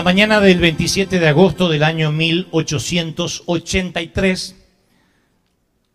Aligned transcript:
la 0.00 0.04
mañana 0.04 0.40
del 0.40 0.60
27 0.60 1.20
de 1.20 1.28
agosto 1.28 1.68
del 1.68 1.82
año 1.82 2.10
1883, 2.10 4.56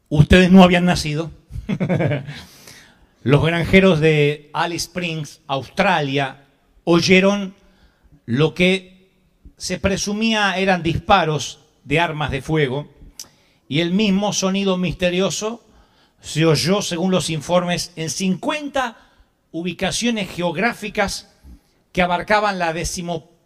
ustedes 0.10 0.52
no 0.52 0.64
habían 0.64 0.86
nacido. 0.86 1.32
Los 3.24 3.44
granjeros 3.44 4.00
de 4.00 4.52
Alice 4.54 4.86
Springs, 4.86 5.42
Australia, 5.48 6.44
oyeron 6.84 7.56
lo 8.28 8.54
que 8.54 9.10
se 9.58 9.80
presumía 9.80 10.56
eran 10.56 10.84
disparos 10.84 11.62
de 11.84 12.00
armas 12.00 12.30
de 12.30 12.44
fuego 12.44 12.88
y 13.68 13.80
el 13.80 13.90
mismo 13.90 14.34
sonido 14.34 14.78
misterioso 14.78 15.66
se 16.22 16.46
oyó, 16.46 16.84
según 16.84 17.10
los 17.10 17.32
informes, 17.32 17.92
en 17.96 18.12
50 18.12 18.98
ubicaciones 19.52 20.30
geográficas 20.30 21.34
que 21.92 22.04
abarcaban 22.04 22.60
la 22.60 22.72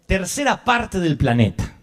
decimotercera 0.10 0.64
parte 0.64 1.00
del 1.00 1.18
planeta. 1.18 1.76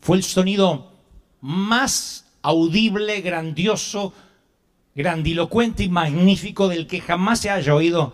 Fue 0.00 0.18
el 0.18 0.22
sonido 0.22 0.92
más 1.40 2.26
audible, 2.42 3.22
grandioso, 3.22 4.12
grandilocuente 4.94 5.84
y 5.84 5.88
magnífico 5.88 6.68
del 6.68 6.86
que 6.86 7.00
jamás 7.00 7.40
se 7.40 7.50
haya 7.50 7.74
oído 7.74 8.12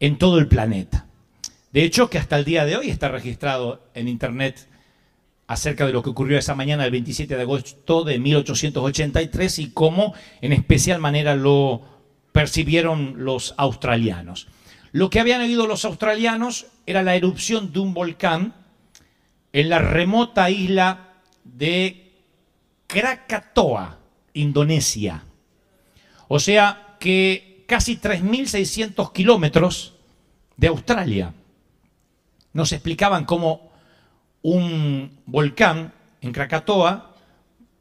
en 0.00 0.16
todo 0.16 0.38
el 0.38 0.48
planeta. 0.48 1.06
De 1.72 1.84
hecho, 1.84 2.08
que 2.08 2.18
hasta 2.18 2.38
el 2.38 2.44
día 2.44 2.64
de 2.64 2.76
hoy 2.76 2.88
está 2.88 3.08
registrado 3.08 3.82
en 3.94 4.08
Internet 4.08 4.66
acerca 5.46 5.86
de 5.86 5.92
lo 5.92 6.02
que 6.02 6.10
ocurrió 6.10 6.38
esa 6.38 6.54
mañana 6.54 6.84
del 6.84 6.92
27 6.92 7.36
de 7.36 7.42
agosto 7.42 8.04
de 8.04 8.18
1883 8.18 9.58
y 9.58 9.70
cómo 9.72 10.14
en 10.40 10.54
especial 10.54 11.00
manera 11.00 11.34
lo 11.34 11.82
percibieron 12.32 13.24
los 13.24 13.54
australianos. 13.58 14.48
Lo 14.92 15.10
que 15.10 15.20
habían 15.20 15.42
oído 15.42 15.66
los 15.66 15.84
australianos 15.84 16.66
era 16.86 17.02
la 17.02 17.14
erupción 17.16 17.72
de 17.72 17.80
un 17.80 17.92
volcán 17.94 18.54
en 19.54 19.68
la 19.68 19.78
remota 19.78 20.50
isla 20.50 21.14
de 21.44 22.12
Krakatoa, 22.88 24.00
Indonesia. 24.32 25.22
O 26.26 26.40
sea 26.40 26.96
que 26.98 27.64
casi 27.68 27.96
3.600 27.96 29.12
kilómetros 29.12 29.94
de 30.56 30.66
Australia. 30.66 31.34
Nos 32.52 32.72
explicaban 32.72 33.24
cómo 33.26 33.70
un 34.42 35.20
volcán 35.24 35.94
en 36.20 36.32
Krakatoa 36.32 37.14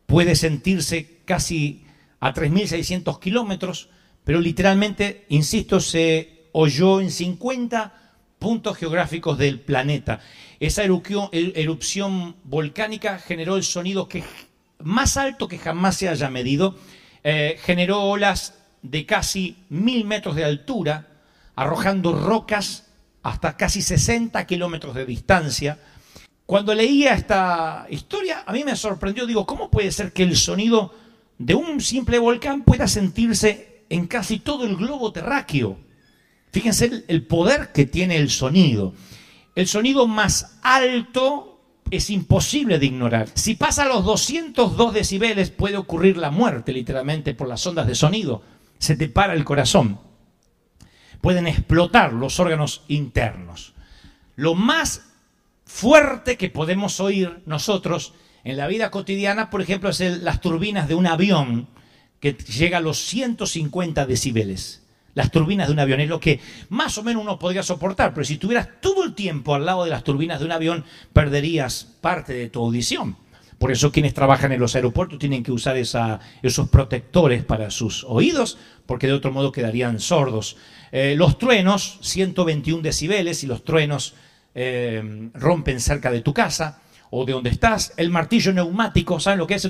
puede 0.06 0.36
sentirse 0.36 1.22
casi 1.26 1.88
a 2.20 2.36
3.600 2.36 3.20
kilómetros, 3.20 3.90
pero 4.24 4.40
literalmente, 4.40 5.26
insisto, 5.30 5.80
se 5.80 6.50
oyó 6.52 7.02
en 7.02 7.10
50 7.10 8.03
puntos 8.44 8.76
geográficos 8.76 9.38
del 9.38 9.62
planeta. 9.62 10.20
Esa 10.60 10.84
erupción, 10.84 12.36
volcánica 12.44 13.18
generó 13.18 13.56
el 13.56 13.64
sonido 13.64 14.10
que, 14.10 14.26
más 14.80 15.16
alto 15.16 15.48
que 15.48 15.58
jamás 15.58 15.96
se 15.96 16.10
haya 16.10 16.30
medido, 16.30 16.76
eh, 17.24 17.58
generó 17.64 18.02
olas 18.02 18.56
de 18.82 19.06
casi 19.06 19.56
mil 19.70 20.04
metros 20.04 20.36
de 20.36 20.44
altura, 20.44 21.08
arrojando 21.56 22.12
rocas 22.12 22.88
hasta 23.24 23.56
casi 23.56 23.82
60 23.82 24.46
kilómetros 24.46 24.94
de 24.94 25.06
distancia. 25.06 25.80
Cuando 26.46 26.76
leía 26.76 27.14
esta 27.14 27.88
historia, 27.90 28.44
a 28.46 28.52
mí 28.52 28.66
me 28.66 28.76
sorprendió, 28.76 29.26
digo, 29.26 29.46
¿cómo 29.46 29.72
puede 29.72 29.90
ser 29.94 30.12
que 30.12 30.24
el 30.24 30.36
sonido 30.36 30.94
de 31.38 31.56
un 31.56 31.80
simple 31.80 32.20
volcán 32.20 32.64
pueda 32.64 32.90
sentirse 32.90 33.86
en 33.88 34.06
casi 34.06 34.40
todo 34.40 34.66
el 34.66 34.76
globo 34.76 35.14
terráqueo? 35.14 35.78
Fíjense 36.54 37.04
el, 37.08 37.26
poder 37.26 37.72
que 37.72 37.88
tiene 37.88 38.18
el 38.18 38.30
sonido. 38.30 38.94
El 39.56 39.68
sonido 39.68 40.06
más 40.06 40.60
alto 40.62 41.60
es 41.90 42.12
imposible 42.12 42.78
de 42.78 42.86
ignorar. 42.86 43.28
Si 43.34 43.56
pasa 43.56 43.84
a 43.84 43.88
los 43.88 44.06
202 44.06 44.94
decibeles 44.94 45.50
puede 45.50 45.78
ocurrir 45.78 46.16
la 46.16 46.30
muerte 46.30 46.72
literalmente 46.72 47.34
por 47.34 47.48
las 47.48 47.66
ondas 47.66 47.88
de 47.88 47.96
sonido. 47.96 48.44
Se 48.78 48.96
te 48.96 49.10
para 49.10 49.34
el 49.34 49.44
corazón. 49.44 50.00
Pueden 51.22 51.48
explotar 51.48 52.14
los 52.14 52.40
órganos 52.40 52.84
internos. 52.88 53.74
Lo 54.36 54.54
más 54.54 55.10
fuerte 55.66 56.38
que 56.38 56.52
podemos 56.52 57.00
oír 57.00 57.42
nosotros 57.48 58.14
en 58.44 58.58
la 58.58 58.68
vida 58.68 58.92
cotidiana, 58.92 59.50
por 59.50 59.64
ejemplo, 59.64 59.90
es 59.90 60.00
las 60.00 60.40
turbinas 60.40 60.88
de 60.88 60.94
un 60.94 61.08
avión 61.08 61.68
que 62.20 62.34
llega 62.34 62.78
a 62.78 62.82
los 62.82 63.00
150 63.00 64.06
decibeles. 64.06 64.83
Las 65.16 65.32
turbinas 65.32 65.68
de 65.68 65.74
un 65.74 65.80
avión 65.80 66.00
es 66.00 66.10
lo 66.10 66.20
que 66.20 66.40
más 66.70 66.98
o 66.98 67.04
menos 67.04 67.22
uno 67.22 67.38
podría 67.38 67.62
soportar, 67.62 68.14
pero 68.14 68.26
si 68.26 68.34
estuvieras 68.34 68.70
todo 68.82 69.04
el 69.04 69.14
tiempo 69.14 69.54
al 69.54 69.66
lado 69.66 69.84
de 69.84 69.92
las 69.92 70.04
turbinas 70.04 70.40
de 70.40 70.46
un 70.46 70.52
avión, 70.52 70.86
perderías 71.14 71.88
parte 72.02 72.34
de 72.34 72.50
tu 72.50 72.62
audición. 72.62 73.18
Por 73.60 73.72
eso 73.72 73.92
quienes 73.92 74.14
trabajan 74.14 74.52
en 74.52 74.60
los 74.60 74.76
aeropuertos 74.76 75.20
tienen 75.20 75.44
que 75.44 75.52
usar 75.52 75.78
esos 75.78 76.70
protectores 76.70 77.46
para 77.46 77.70
sus 77.70 78.04
oídos, 78.04 78.58
porque 78.86 79.08
de 79.08 79.14
otro 79.14 79.32
modo 79.32 79.52
quedarían 79.52 80.00
sordos. 80.00 80.58
Eh, 80.92 81.16
los 81.16 81.38
truenos, 81.38 82.00
121 82.02 82.82
decibeles, 82.82 83.44
y 83.44 83.48
los 83.48 83.64
truenos 83.64 84.16
eh, 84.54 85.30
rompen 85.34 85.80
cerca 85.80 86.12
de 86.12 86.22
tu 86.22 86.34
casa 86.34 86.82
o 87.10 87.24
de 87.26 87.34
donde 87.34 87.52
estás. 87.52 87.94
El 87.96 88.10
martillo 88.10 88.52
neumático, 88.52 89.20
¿saben 89.20 89.40
lo 89.40 89.48
que 89.48 89.56
es? 89.56 89.70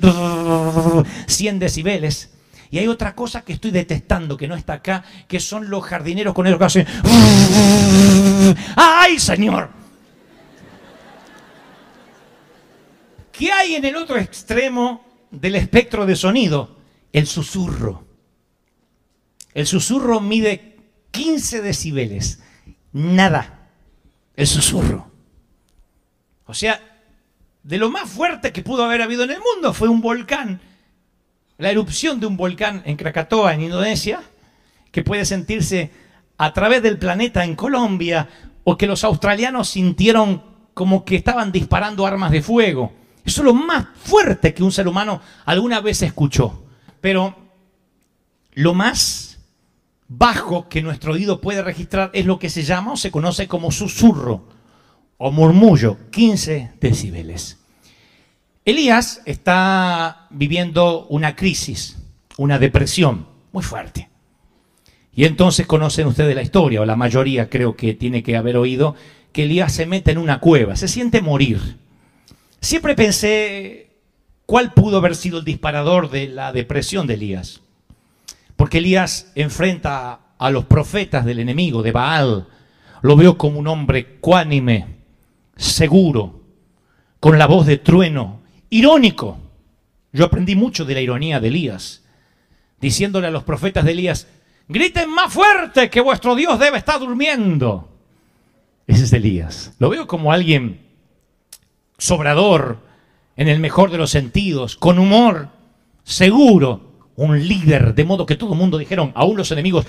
100 1.27 1.59
decibeles. 1.59 2.32
Y 2.73 2.79
hay 2.79 2.87
otra 2.87 3.13
cosa 3.13 3.43
que 3.43 3.53
estoy 3.53 3.69
detestando, 3.69 4.35
que 4.35 4.47
no 4.47 4.55
está 4.55 4.73
acá, 4.73 5.03
que 5.27 5.39
son 5.39 5.69
los 5.69 5.83
jardineros 5.83 6.33
con 6.33 6.47
ellos 6.47 6.57
que 6.57 6.65
hacen... 6.65 6.87
¡Ay, 8.75 9.19
señor! 9.19 9.69
¿Qué 13.31 13.51
hay 13.51 13.75
en 13.75 13.85
el 13.85 13.95
otro 13.95 14.17
extremo 14.17 15.05
del 15.29 15.53
espectro 15.53 16.07
de 16.07 16.15
sonido? 16.15 16.77
El 17.11 17.27
susurro. 17.27 18.05
El 19.53 19.67
susurro 19.67 20.19
mide 20.19 20.77
15 21.11 21.61
decibeles. 21.61 22.41
Nada. 22.91 23.69
El 24.35 24.47
susurro. 24.47 25.11
O 26.47 26.55
sea, 26.55 26.81
de 27.61 27.77
lo 27.77 27.91
más 27.91 28.09
fuerte 28.09 28.51
que 28.51 28.63
pudo 28.63 28.83
haber 28.83 29.03
habido 29.03 29.25
en 29.25 29.29
el 29.29 29.41
mundo 29.41 29.75
fue 29.75 29.89
un 29.89 30.01
volcán. 30.01 30.72
La 31.57 31.69
erupción 31.69 32.19
de 32.19 32.25
un 32.25 32.37
volcán 32.37 32.81
en 32.85 32.97
Krakatoa, 32.97 33.53
en 33.53 33.61
Indonesia, 33.61 34.21
que 34.91 35.03
puede 35.03 35.25
sentirse 35.25 35.91
a 36.37 36.53
través 36.53 36.81
del 36.81 36.97
planeta 36.97 37.43
en 37.43 37.55
Colombia, 37.55 38.27
o 38.63 38.77
que 38.77 38.87
los 38.87 39.03
australianos 39.03 39.69
sintieron 39.69 40.41
como 40.73 41.05
que 41.05 41.15
estaban 41.15 41.51
disparando 41.51 42.05
armas 42.05 42.31
de 42.31 42.41
fuego. 42.41 42.93
Eso 43.25 43.41
es 43.41 43.45
lo 43.45 43.53
más 43.53 43.87
fuerte 43.95 44.53
que 44.53 44.63
un 44.63 44.71
ser 44.71 44.87
humano 44.87 45.21
alguna 45.45 45.81
vez 45.81 46.01
escuchó. 46.01 46.63
Pero 47.01 47.35
lo 48.53 48.73
más 48.73 49.39
bajo 50.07 50.69
que 50.69 50.81
nuestro 50.81 51.13
oído 51.13 51.41
puede 51.41 51.61
registrar 51.61 52.11
es 52.13 52.25
lo 52.25 52.39
que 52.39 52.49
se 52.49 52.63
llama 52.63 52.93
o 52.93 52.97
se 52.97 53.11
conoce 53.11 53.47
como 53.47 53.71
susurro 53.71 54.47
o 55.17 55.31
murmullo, 55.31 55.97
15 56.11 56.73
decibeles. 56.79 57.62
Elías 58.65 59.21
está 59.25 60.27
viviendo 60.29 61.05
una 61.07 61.35
crisis 61.35 61.97
una 62.37 62.59
depresión 62.59 63.27
muy 63.51 63.63
fuerte. 63.63 64.09
Y 65.15 65.25
entonces 65.25 65.67
conocen 65.67 66.07
ustedes 66.07 66.35
la 66.35 66.41
historia, 66.41 66.81
o 66.81 66.85
la 66.85 66.95
mayoría 66.95 67.49
creo 67.49 67.75
que 67.75 67.93
tiene 67.93 68.23
que 68.23 68.35
haber 68.35 68.57
oído, 68.57 68.95
que 69.31 69.43
Elías 69.43 69.71
se 69.71 69.85
mete 69.85 70.11
en 70.11 70.17
una 70.17 70.39
cueva, 70.39 70.75
se 70.75 70.87
siente 70.87 71.21
morir. 71.21 71.77
Siempre 72.59 72.95
pensé 72.95 73.91
cuál 74.45 74.73
pudo 74.73 74.97
haber 74.97 75.15
sido 75.15 75.39
el 75.39 75.45
disparador 75.45 76.09
de 76.09 76.27
la 76.27 76.51
depresión 76.51 77.05
de 77.05 77.15
Elías. 77.15 77.61
Porque 78.55 78.79
Elías 78.79 79.31
enfrenta 79.35 80.19
a 80.37 80.49
los 80.49 80.65
profetas 80.65 81.25
del 81.25 81.39
enemigo, 81.39 81.83
de 81.83 81.91
Baal. 81.91 82.47
Lo 83.01 83.15
veo 83.15 83.37
como 83.37 83.59
un 83.59 83.67
hombre 83.67 84.17
cuánime, 84.19 84.87
seguro, 85.55 86.41
con 87.19 87.37
la 87.37 87.45
voz 87.45 87.65
de 87.65 87.77
trueno, 87.77 88.42
irónico. 88.73 89.37
Yo 90.11 90.25
aprendí 90.25 90.55
mucho 90.55 90.85
de 90.85 90.93
la 90.93 91.01
ironía 91.01 91.39
de 91.39 91.47
Elías, 91.47 92.03
diciéndole 92.79 93.27
a 93.27 93.31
los 93.31 93.43
profetas 93.43 93.85
de 93.85 93.91
Elías, 93.91 94.27
griten 94.67 95.09
más 95.09 95.31
fuerte 95.31 95.89
que 95.89 96.01
vuestro 96.01 96.35
Dios 96.35 96.59
debe 96.59 96.77
estar 96.77 96.99
durmiendo. 96.99 97.89
Ese 98.85 99.05
es 99.05 99.13
Elías. 99.13 99.73
Lo 99.79 99.89
veo 99.89 100.07
como 100.07 100.31
alguien 100.31 100.81
sobrador, 101.97 102.79
en 103.35 103.47
el 103.47 103.59
mejor 103.59 103.91
de 103.91 103.97
los 103.97 104.11
sentidos, 104.11 104.75
con 104.75 104.99
humor, 104.99 105.49
seguro, 106.03 107.09
un 107.15 107.47
líder, 107.47 107.95
de 107.95 108.03
modo 108.03 108.25
que 108.25 108.35
todo 108.35 108.53
el 108.53 108.59
mundo 108.59 108.77
dijeron, 108.77 109.11
aún 109.15 109.37
los 109.37 109.51
enemigos, 109.51 109.85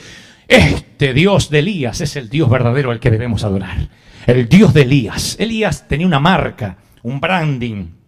este 0.47 1.13
Dios 1.13 1.51
de 1.51 1.59
Elías 1.61 2.01
es 2.01 2.17
el 2.17 2.29
Dios 2.29 2.49
verdadero 2.49 2.91
al 2.91 3.01
que 3.01 3.11
debemos 3.11 3.45
adorar. 3.45 3.89
El 4.27 4.49
Dios 4.49 4.73
de 4.73 4.83
Elías. 4.83 5.37
Elías 5.39 5.89
tenía 5.89 6.07
una 6.07 6.21
marca, 6.21 6.79
un 7.03 7.21
branding. 7.21 8.04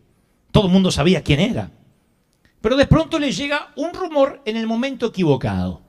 Todo 0.56 0.68
el 0.68 0.72
mundo 0.72 0.90
sabía 0.90 1.22
quién 1.22 1.38
era. 1.38 1.70
Pero 2.62 2.78
de 2.78 2.86
pronto 2.86 3.18
le 3.18 3.30
llega 3.30 3.74
un 3.76 3.92
rumor 3.92 4.40
en 4.46 4.56
el 4.56 4.66
momento 4.66 5.04
equivocado. 5.04 5.82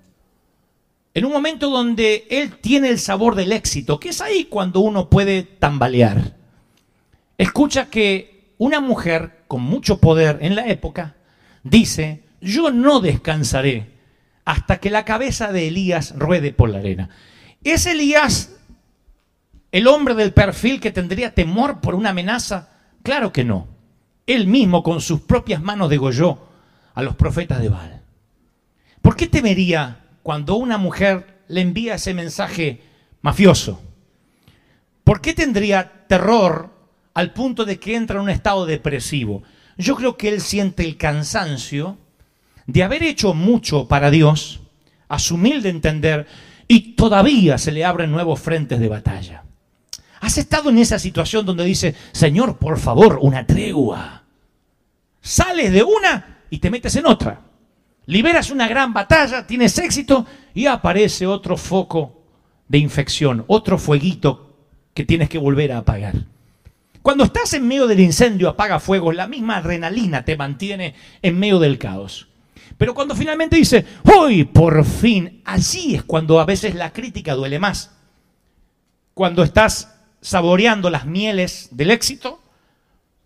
En 1.13 1.23
un 1.23 1.31
momento 1.31 1.69
donde 1.69 2.27
él 2.29 2.57
tiene 2.57 2.89
el 2.89 2.99
sabor 2.99 3.35
del 3.35 3.53
éxito, 3.53 3.97
que 3.97 4.09
es 4.09 4.19
ahí 4.19 4.43
cuando 4.43 4.81
uno 4.81 5.09
puede 5.09 5.43
tambalear. 5.43 6.35
Escucha 7.37 7.89
que 7.89 8.51
una 8.57 8.81
mujer 8.81 9.45
con 9.47 9.61
mucho 9.61 10.01
poder 10.01 10.39
en 10.41 10.57
la 10.57 10.67
época 10.67 11.15
dice, 11.63 12.25
yo 12.41 12.69
no 12.69 12.99
descansaré 12.99 13.93
hasta 14.43 14.81
que 14.81 14.89
la 14.89 15.05
cabeza 15.05 15.53
de 15.53 15.69
Elías 15.69 16.13
ruede 16.17 16.51
por 16.51 16.69
la 16.69 16.79
arena. 16.79 17.07
¿Es 17.63 17.85
Elías 17.85 18.53
el 19.71 19.87
hombre 19.87 20.13
del 20.13 20.33
perfil 20.33 20.81
que 20.81 20.91
tendría 20.91 21.33
temor 21.33 21.79
por 21.79 21.95
una 21.95 22.09
amenaza? 22.09 22.67
Claro 23.01 23.31
que 23.31 23.45
no. 23.45 23.76
Él 24.27 24.47
mismo 24.47 24.83
con 24.83 25.01
sus 25.01 25.21
propias 25.21 25.61
manos 25.61 25.89
degolló 25.89 26.37
a 26.93 27.01
los 27.01 27.15
profetas 27.15 27.61
de 27.61 27.69
Baal. 27.69 28.01
¿Por 29.01 29.15
qué 29.15 29.27
temería 29.27 30.03
cuando 30.21 30.55
una 30.55 30.77
mujer 30.77 31.43
le 31.47 31.61
envía 31.61 31.95
ese 31.95 32.13
mensaje 32.13 32.81
mafioso? 33.21 33.81
¿Por 35.05 35.21
qué 35.21 35.33
tendría 35.33 36.05
terror 36.07 36.69
al 37.13 37.31
punto 37.31 37.63
de 37.63 37.79
que 37.79 37.95
entra 37.95 38.17
en 38.17 38.23
un 38.23 38.29
estado 38.29 38.65
depresivo? 38.65 39.43
Yo 39.77 39.95
creo 39.95 40.17
que 40.17 40.27
él 40.27 40.41
siente 40.41 40.83
el 40.83 40.97
cansancio 40.97 41.97
de 42.65 42.83
haber 42.83 43.03
hecho 43.03 43.33
mucho 43.33 43.87
para 43.87 44.11
Dios, 44.11 44.59
a 45.07 45.19
su 45.19 45.35
humilde 45.35 45.69
entender, 45.69 46.27
y 46.67 46.95
todavía 46.95 47.57
se 47.57 47.71
le 47.71 47.85
abren 47.85 48.11
nuevos 48.11 48.41
frentes 48.41 48.79
de 48.79 48.89
batalla. 48.89 49.43
¿Has 50.19 50.37
estado 50.37 50.69
en 50.69 50.79
esa 50.79 50.99
situación 50.99 51.45
donde 51.45 51.63
dice, 51.63 51.95
Señor, 52.11 52.57
por 52.57 52.77
favor, 52.77 53.19
una 53.21 53.45
tregua? 53.45 54.16
Sales 55.27 55.73
de 55.73 55.83
una 55.83 56.37
y 56.49 56.59
te 56.59 56.69
metes 56.69 56.95
en 56.95 57.05
otra. 57.05 57.41
Liberas 58.05 58.49
una 58.49 58.65
gran 58.65 58.93
batalla, 58.93 59.45
tienes 59.45 59.77
éxito 59.77 60.25
y 60.53 60.67
aparece 60.67 61.27
otro 61.27 61.57
foco 61.57 62.23
de 62.69 62.77
infección, 62.77 63.43
otro 63.47 63.77
fueguito 63.77 64.55
que 64.93 65.03
tienes 65.03 65.27
que 65.27 65.37
volver 65.37 65.73
a 65.73 65.79
apagar. 65.79 66.15
Cuando 67.01 67.25
estás 67.25 67.53
en 67.55 67.67
medio 67.67 67.87
del 67.87 67.99
incendio, 67.99 68.47
apaga 68.47 68.79
fuego, 68.79 69.11
la 69.11 69.27
misma 69.27 69.57
adrenalina 69.57 70.23
te 70.23 70.37
mantiene 70.37 70.95
en 71.21 71.37
medio 71.37 71.59
del 71.59 71.77
caos. 71.77 72.29
Pero 72.77 72.93
cuando 72.93 73.13
finalmente 73.13 73.57
dice, 73.57 73.85
hoy 74.17 74.45
por 74.45 74.85
fin, 74.85 75.41
allí 75.43 75.95
es 75.95 76.03
cuando 76.03 76.39
a 76.39 76.45
veces 76.45 76.73
la 76.73 76.93
crítica 76.93 77.33
duele 77.33 77.59
más. 77.59 77.91
Cuando 79.13 79.43
estás 79.43 79.93
saboreando 80.21 80.89
las 80.89 81.05
mieles 81.05 81.67
del 81.71 81.91
éxito, 81.91 82.41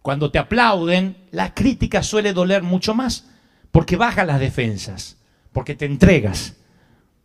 cuando 0.01 0.31
te 0.31 0.39
aplauden, 0.39 1.17
la 1.31 1.53
crítica 1.53 2.03
suele 2.03 2.33
doler 2.33 2.63
mucho 2.63 2.95
más, 2.95 3.27
porque 3.71 3.95
baja 3.95 4.25
las 4.25 4.39
defensas, 4.39 5.17
porque 5.53 5.75
te 5.75 5.85
entregas, 5.85 6.55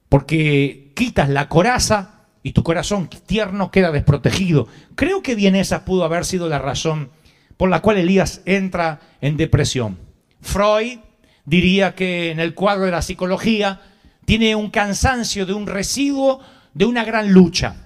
porque 0.08 0.92
quitas 0.94 1.28
la 1.28 1.48
coraza 1.48 2.26
y 2.42 2.52
tu 2.52 2.62
corazón 2.62 3.08
tierno 3.26 3.70
queda 3.70 3.90
desprotegido. 3.90 4.68
Creo 4.94 5.22
que 5.22 5.34
bien 5.34 5.56
esa 5.56 5.84
pudo 5.84 6.04
haber 6.04 6.24
sido 6.24 6.48
la 6.48 6.58
razón 6.58 7.10
por 7.56 7.70
la 7.70 7.80
cual 7.80 7.96
Elías 7.96 8.42
entra 8.44 9.00
en 9.20 9.36
depresión. 9.36 9.98
Freud 10.42 10.98
diría 11.44 11.94
que 11.94 12.30
en 12.30 12.40
el 12.40 12.54
cuadro 12.54 12.84
de 12.84 12.90
la 12.90 13.02
psicología 13.02 13.80
tiene 14.26 14.54
un 14.54 14.70
cansancio 14.70 15.46
de 15.46 15.54
un 15.54 15.66
residuo 15.66 16.40
de 16.74 16.84
una 16.84 17.04
gran 17.04 17.32
lucha. 17.32 17.76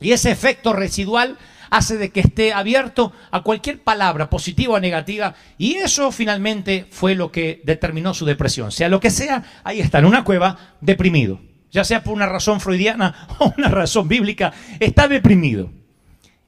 Y 0.00 0.12
ese 0.12 0.30
efecto 0.30 0.72
residual 0.72 1.38
hace 1.70 1.96
de 1.96 2.10
que 2.10 2.20
esté 2.20 2.52
abierto 2.52 3.12
a 3.30 3.42
cualquier 3.42 3.82
palabra 3.82 4.28
positiva 4.28 4.74
o 4.74 4.80
negativa 4.80 5.34
y 5.56 5.76
eso 5.76 6.12
finalmente 6.12 6.86
fue 6.90 7.14
lo 7.14 7.32
que 7.32 7.62
determinó 7.64 8.12
su 8.12 8.26
depresión. 8.26 8.72
Sea 8.72 8.88
lo 8.88 9.00
que 9.00 9.10
sea, 9.10 9.44
ahí 9.64 9.80
está 9.80 9.98
en 9.98 10.06
una 10.06 10.24
cueva 10.24 10.76
deprimido. 10.80 11.40
Ya 11.70 11.84
sea 11.84 12.02
por 12.02 12.14
una 12.14 12.26
razón 12.26 12.60
freudiana 12.60 13.28
o 13.38 13.54
una 13.56 13.68
razón 13.68 14.08
bíblica, 14.08 14.52
está 14.80 15.08
deprimido. 15.08 15.70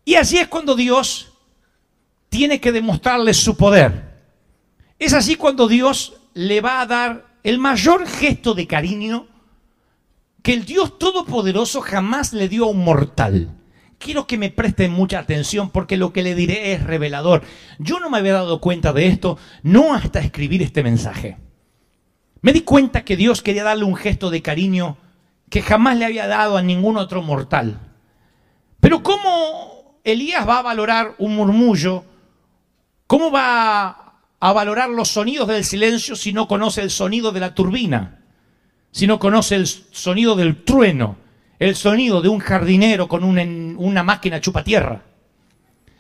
Y 0.04 0.16
así 0.16 0.38
es 0.38 0.48
cuando 0.48 0.74
Dios 0.74 1.32
tiene 2.28 2.60
que 2.60 2.72
demostrarle 2.72 3.34
su 3.34 3.56
poder. 3.56 4.12
Es 4.98 5.12
así 5.12 5.36
cuando 5.36 5.68
Dios 5.68 6.14
le 6.34 6.60
va 6.60 6.80
a 6.80 6.86
dar 6.86 7.26
el 7.44 7.58
mayor 7.58 8.06
gesto 8.06 8.54
de 8.54 8.66
cariño 8.66 9.26
que 10.42 10.54
el 10.54 10.64
Dios 10.64 10.98
Todopoderoso 10.98 11.80
jamás 11.80 12.32
le 12.32 12.48
dio 12.48 12.64
a 12.64 12.70
un 12.70 12.84
mortal. 12.84 13.61
Quiero 14.02 14.26
que 14.26 14.36
me 14.36 14.50
presten 14.50 14.90
mucha 14.90 15.20
atención 15.20 15.70
porque 15.70 15.96
lo 15.96 16.12
que 16.12 16.22
le 16.22 16.34
diré 16.34 16.72
es 16.72 16.82
revelador. 16.82 17.42
Yo 17.78 18.00
no 18.00 18.10
me 18.10 18.18
había 18.18 18.32
dado 18.32 18.60
cuenta 18.60 18.92
de 18.92 19.06
esto, 19.06 19.38
no 19.62 19.94
hasta 19.94 20.18
escribir 20.18 20.62
este 20.62 20.82
mensaje. 20.82 21.38
Me 22.40 22.52
di 22.52 22.62
cuenta 22.62 23.04
que 23.04 23.16
Dios 23.16 23.42
quería 23.42 23.62
darle 23.62 23.84
un 23.84 23.94
gesto 23.94 24.30
de 24.30 24.42
cariño 24.42 24.96
que 25.48 25.62
jamás 25.62 25.96
le 25.96 26.04
había 26.04 26.26
dado 26.26 26.56
a 26.56 26.62
ningún 26.62 26.96
otro 26.96 27.22
mortal. 27.22 27.78
Pero 28.80 29.04
¿cómo 29.04 30.00
Elías 30.02 30.48
va 30.48 30.58
a 30.58 30.62
valorar 30.62 31.14
un 31.18 31.36
murmullo? 31.36 32.04
¿Cómo 33.06 33.30
va 33.30 34.02
a 34.40 34.52
valorar 34.52 34.90
los 34.90 35.10
sonidos 35.10 35.46
del 35.46 35.64
silencio 35.64 36.16
si 36.16 36.32
no 36.32 36.48
conoce 36.48 36.80
el 36.80 36.90
sonido 36.90 37.30
de 37.30 37.38
la 37.38 37.54
turbina, 37.54 38.24
si 38.90 39.06
no 39.06 39.20
conoce 39.20 39.54
el 39.54 39.68
sonido 39.68 40.34
del 40.34 40.64
trueno, 40.64 41.21
el 41.62 41.76
sonido 41.76 42.20
de 42.20 42.28
un 42.28 42.40
jardinero 42.40 43.06
con 43.06 43.22
una 43.22 44.02
máquina 44.02 44.40
chupatierra. 44.40 45.04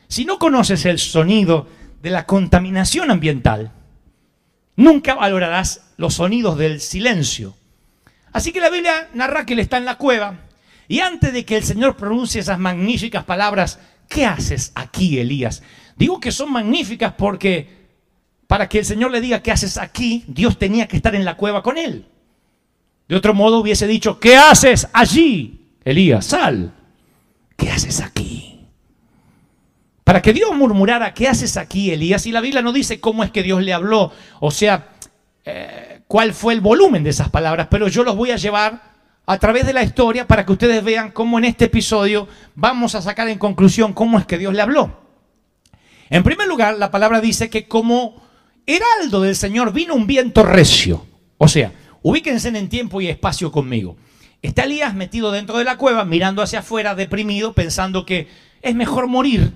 Si 0.08 0.24
no 0.24 0.40
conoces 0.40 0.84
el 0.86 0.98
sonido 0.98 1.68
de 2.02 2.10
la 2.10 2.26
contaminación 2.26 3.12
ambiental, 3.12 3.70
nunca 4.74 5.14
valorarás 5.14 5.92
los 5.98 6.14
sonidos 6.14 6.58
del 6.58 6.80
silencio. 6.80 7.56
Así 8.32 8.50
que 8.50 8.60
la 8.60 8.70
Biblia 8.70 9.08
narra 9.14 9.46
que 9.46 9.52
él 9.52 9.60
está 9.60 9.76
en 9.76 9.84
la 9.84 9.98
cueva 9.98 10.40
y 10.88 10.98
antes 10.98 11.32
de 11.32 11.44
que 11.44 11.58
el 11.58 11.62
Señor 11.62 11.96
pronuncie 11.96 12.40
esas 12.40 12.58
magníficas 12.58 13.22
palabras, 13.22 13.78
¿qué 14.08 14.26
haces 14.26 14.72
aquí, 14.74 15.20
Elías? 15.20 15.62
Digo 15.96 16.18
que 16.18 16.32
son 16.32 16.50
magníficas 16.50 17.12
porque 17.12 17.68
para 18.48 18.68
que 18.68 18.80
el 18.80 18.84
Señor 18.84 19.12
le 19.12 19.20
diga, 19.20 19.44
¿qué 19.44 19.52
haces 19.52 19.78
aquí? 19.78 20.24
Dios 20.26 20.58
tenía 20.58 20.88
que 20.88 20.96
estar 20.96 21.14
en 21.14 21.24
la 21.24 21.36
cueva 21.36 21.62
con 21.62 21.78
él. 21.78 22.08
De 23.08 23.16
otro 23.16 23.34
modo 23.34 23.58
hubiese 23.58 23.86
dicho, 23.86 24.18
¿qué 24.18 24.36
haces 24.36 24.88
allí? 24.92 25.60
Elías, 25.84 26.26
sal. 26.26 26.72
¿Qué 27.56 27.70
haces 27.70 28.00
aquí? 28.00 28.66
Para 30.04 30.20
que 30.20 30.32
Dios 30.32 30.54
murmurara, 30.54 31.14
¿qué 31.14 31.28
haces 31.28 31.56
aquí, 31.56 31.90
Elías? 31.90 32.26
Y 32.26 32.32
la 32.32 32.40
Biblia 32.40 32.62
no 32.62 32.72
dice 32.72 33.00
cómo 33.00 33.22
es 33.24 33.30
que 33.30 33.42
Dios 33.42 33.62
le 33.62 33.72
habló, 33.72 34.12
o 34.40 34.50
sea, 34.50 34.88
eh, 35.44 36.00
cuál 36.06 36.34
fue 36.34 36.54
el 36.54 36.60
volumen 36.60 37.04
de 37.04 37.10
esas 37.10 37.30
palabras, 37.30 37.68
pero 37.70 37.88
yo 37.88 38.02
los 38.04 38.16
voy 38.16 38.30
a 38.30 38.36
llevar 38.36 38.92
a 39.24 39.38
través 39.38 39.64
de 39.64 39.72
la 39.72 39.82
historia 39.82 40.26
para 40.26 40.44
que 40.44 40.52
ustedes 40.52 40.82
vean 40.82 41.12
cómo 41.12 41.38
en 41.38 41.44
este 41.44 41.66
episodio 41.66 42.28
vamos 42.54 42.94
a 42.94 43.02
sacar 43.02 43.28
en 43.28 43.38
conclusión 43.38 43.92
cómo 43.92 44.18
es 44.18 44.26
que 44.26 44.38
Dios 44.38 44.52
le 44.54 44.62
habló. 44.62 45.00
En 46.10 46.22
primer 46.22 46.48
lugar, 46.48 46.76
la 46.78 46.90
palabra 46.90 47.20
dice 47.20 47.48
que 47.48 47.66
como 47.68 48.22
heraldo 48.66 49.22
del 49.22 49.36
Señor 49.36 49.72
vino 49.72 49.94
un 49.94 50.06
viento 50.06 50.42
recio. 50.42 51.06
O 51.38 51.48
sea, 51.48 51.72
ubíquense 52.02 52.48
en 52.48 52.68
tiempo 52.68 53.00
y 53.00 53.08
espacio 53.08 53.50
conmigo. 53.50 53.96
Está 54.42 54.64
Elías 54.64 54.94
metido 54.94 55.30
dentro 55.30 55.58
de 55.58 55.64
la 55.64 55.76
cueva, 55.76 56.04
mirando 56.04 56.42
hacia 56.42 56.60
afuera, 56.60 56.94
deprimido, 56.94 57.52
pensando 57.52 58.04
que 58.04 58.28
es 58.60 58.74
mejor 58.74 59.06
morir 59.06 59.52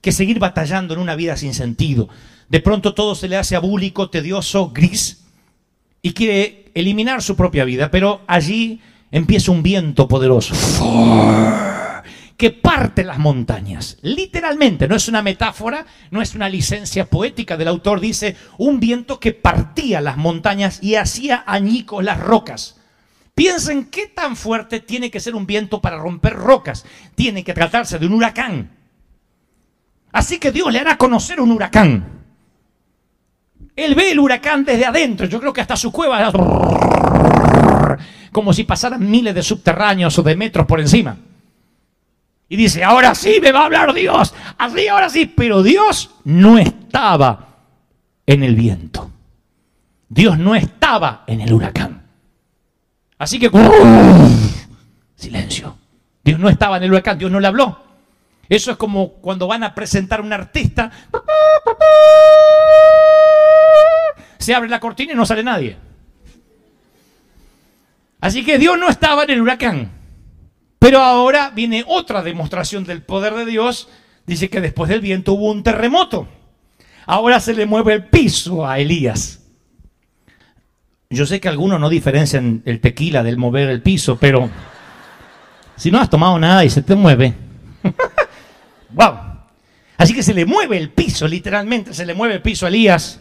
que 0.00 0.12
seguir 0.12 0.38
batallando 0.38 0.94
en 0.94 1.00
una 1.00 1.16
vida 1.16 1.36
sin 1.36 1.54
sentido. 1.54 2.08
De 2.48 2.60
pronto 2.60 2.94
todo 2.94 3.14
se 3.14 3.28
le 3.28 3.36
hace 3.36 3.56
abúlico, 3.56 4.10
tedioso, 4.10 4.70
gris, 4.70 5.24
y 6.02 6.12
quiere 6.12 6.70
eliminar 6.74 7.22
su 7.22 7.36
propia 7.36 7.64
vida, 7.64 7.90
pero 7.90 8.20
allí 8.26 8.80
empieza 9.10 9.50
un 9.50 9.62
viento 9.62 10.06
poderoso 10.06 10.54
que 12.36 12.50
parte 12.50 13.04
las 13.04 13.18
montañas. 13.18 13.98
Literalmente, 14.02 14.88
no 14.88 14.96
es 14.96 15.08
una 15.08 15.22
metáfora, 15.22 15.86
no 16.10 16.20
es 16.20 16.34
una 16.34 16.48
licencia 16.48 17.06
poética 17.06 17.56
del 17.56 17.68
autor, 17.68 18.00
dice 18.00 18.36
un 18.58 18.78
viento 18.78 19.18
que 19.18 19.32
partía 19.32 20.00
las 20.00 20.16
montañas 20.16 20.82
y 20.82 20.96
hacía 20.96 21.44
añicos 21.46 22.04
las 22.04 22.20
rocas. 22.20 22.76
Piensen 23.34 23.86
qué 23.86 24.06
tan 24.06 24.36
fuerte 24.36 24.80
tiene 24.80 25.10
que 25.10 25.20
ser 25.20 25.34
un 25.34 25.46
viento 25.46 25.80
para 25.80 25.98
romper 25.98 26.34
rocas. 26.34 26.86
Tiene 27.14 27.44
que 27.44 27.52
tratarse 27.52 27.98
de 27.98 28.06
un 28.06 28.14
huracán. 28.14 28.70
Así 30.12 30.38
que 30.38 30.52
Dios 30.52 30.72
le 30.72 30.78
hará 30.78 30.96
conocer 30.96 31.40
un 31.40 31.52
huracán. 31.52 32.16
Él 33.74 33.94
ve 33.94 34.12
el 34.12 34.20
huracán 34.20 34.64
desde 34.64 34.86
adentro. 34.86 35.26
Yo 35.26 35.38
creo 35.38 35.52
que 35.52 35.60
hasta 35.60 35.76
su 35.76 35.92
cueva 35.92 36.32
como 38.32 38.52
si 38.52 38.64
pasaran 38.64 39.08
miles 39.10 39.34
de 39.34 39.42
subterráneos 39.42 40.18
o 40.18 40.22
de 40.22 40.36
metros 40.36 40.66
por 40.66 40.80
encima. 40.80 41.18
Y 42.48 42.56
dice, 42.56 42.84
ahora 42.84 43.14
sí 43.14 43.38
me 43.42 43.52
va 43.52 43.62
a 43.62 43.64
hablar 43.64 43.92
Dios. 43.92 44.34
Así, 44.56 44.86
ahora 44.88 45.10
sí. 45.10 45.26
Pero 45.26 45.62
Dios 45.62 46.10
no 46.24 46.58
estaba 46.58 47.46
en 48.24 48.42
el 48.42 48.54
viento. 48.54 49.10
Dios 50.08 50.38
no 50.38 50.54
estaba 50.54 51.24
en 51.26 51.40
el 51.40 51.52
huracán. 51.52 52.02
Así 53.18 53.38
que, 53.38 53.50
silencio. 55.16 55.76
Dios 56.22 56.38
no 56.38 56.48
estaba 56.48 56.76
en 56.76 56.84
el 56.84 56.90
huracán, 56.90 57.18
Dios 57.18 57.30
no 57.30 57.40
le 57.40 57.46
habló. 57.46 57.84
Eso 58.48 58.70
es 58.70 58.76
como 58.76 59.14
cuando 59.14 59.46
van 59.46 59.64
a 59.64 59.74
presentar 59.74 60.20
a 60.20 60.22
un 60.22 60.32
artista. 60.32 60.90
Se 64.38 64.54
abre 64.54 64.68
la 64.68 64.78
cortina 64.78 65.12
y 65.12 65.16
no 65.16 65.26
sale 65.26 65.42
nadie. 65.42 65.76
Así 68.20 68.44
que 68.44 68.58
Dios 68.58 68.78
no 68.78 68.88
estaba 68.88 69.24
en 69.24 69.30
el 69.30 69.42
huracán. 69.42 69.95
Pero 70.86 71.00
ahora 71.00 71.50
viene 71.50 71.82
otra 71.84 72.22
demostración 72.22 72.84
del 72.84 73.02
poder 73.02 73.34
de 73.34 73.44
Dios. 73.44 73.88
Dice 74.24 74.48
que 74.48 74.60
después 74.60 74.88
del 74.88 75.00
viento 75.00 75.32
hubo 75.32 75.50
un 75.50 75.64
terremoto. 75.64 76.28
Ahora 77.06 77.40
se 77.40 77.54
le 77.54 77.66
mueve 77.66 77.92
el 77.92 78.04
piso 78.04 78.64
a 78.64 78.78
Elías. 78.78 79.40
Yo 81.10 81.26
sé 81.26 81.40
que 81.40 81.48
algunos 81.48 81.80
no 81.80 81.88
diferencian 81.88 82.62
el 82.66 82.80
tequila 82.80 83.24
del 83.24 83.36
mover 83.36 83.68
el 83.68 83.82
piso, 83.82 84.16
pero 84.16 84.48
si 85.74 85.90
no 85.90 85.98
has 85.98 86.08
tomado 86.08 86.38
nada 86.38 86.64
y 86.64 86.70
se 86.70 86.82
te 86.82 86.94
mueve. 86.94 87.34
wow. 88.90 89.18
Así 89.96 90.14
que 90.14 90.22
se 90.22 90.34
le 90.34 90.46
mueve 90.46 90.76
el 90.76 90.90
piso, 90.90 91.26
literalmente 91.26 91.94
se 91.94 92.06
le 92.06 92.14
mueve 92.14 92.34
el 92.34 92.42
piso 92.42 92.64
a 92.64 92.68
Elías 92.68 93.20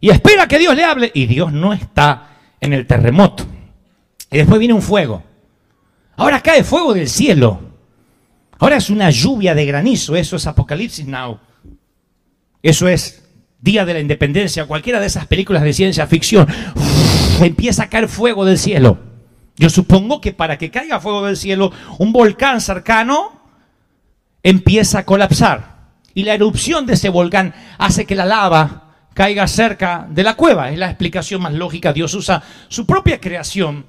y 0.00 0.10
espera 0.10 0.48
que 0.48 0.58
Dios 0.58 0.74
le 0.74 0.82
hable 0.82 1.12
y 1.14 1.26
Dios 1.26 1.52
no 1.52 1.72
está 1.72 2.30
en 2.60 2.72
el 2.72 2.84
terremoto. 2.84 3.46
Y 4.28 4.38
después 4.38 4.58
viene 4.58 4.74
un 4.74 4.82
fuego. 4.82 5.22
Ahora 6.16 6.40
cae 6.40 6.64
fuego 6.64 6.94
del 6.94 7.08
cielo. 7.08 7.60
Ahora 8.58 8.76
es 8.76 8.88
una 8.88 9.10
lluvia 9.10 9.54
de 9.54 9.66
granizo. 9.66 10.16
Eso 10.16 10.36
es 10.36 10.46
Apocalipsis 10.46 11.06
Now. 11.06 11.38
Eso 12.62 12.88
es 12.88 13.22
Día 13.60 13.84
de 13.84 13.94
la 13.94 14.00
Independencia. 14.00 14.66
Cualquiera 14.66 15.00
de 15.00 15.06
esas 15.06 15.26
películas 15.26 15.62
de 15.62 15.72
ciencia 15.72 16.06
ficción. 16.06 16.46
empieza 17.40 17.84
a 17.84 17.88
caer 17.88 18.08
fuego 18.08 18.44
del 18.44 18.58
cielo. 18.58 18.98
Yo 19.56 19.70
supongo 19.70 20.20
que 20.20 20.32
para 20.32 20.58
que 20.58 20.70
caiga 20.70 21.00
fuego 21.00 21.24
del 21.26 21.36
cielo, 21.36 21.72
un 21.98 22.12
volcán 22.12 22.60
cercano 22.60 23.40
empieza 24.42 25.00
a 25.00 25.04
colapsar. 25.04 25.76
Y 26.14 26.24
la 26.24 26.34
erupción 26.34 26.86
de 26.86 26.94
ese 26.94 27.10
volcán 27.10 27.54
hace 27.78 28.06
que 28.06 28.14
la 28.14 28.24
lava 28.24 28.94
caiga 29.12 29.46
cerca 29.48 30.06
de 30.08 30.22
la 30.22 30.34
cueva. 30.34 30.70
Es 30.70 30.78
la 30.78 30.86
explicación 30.86 31.42
más 31.42 31.52
lógica. 31.52 31.92
Dios 31.92 32.14
usa 32.14 32.42
su 32.68 32.86
propia 32.86 33.20
creación 33.20 33.86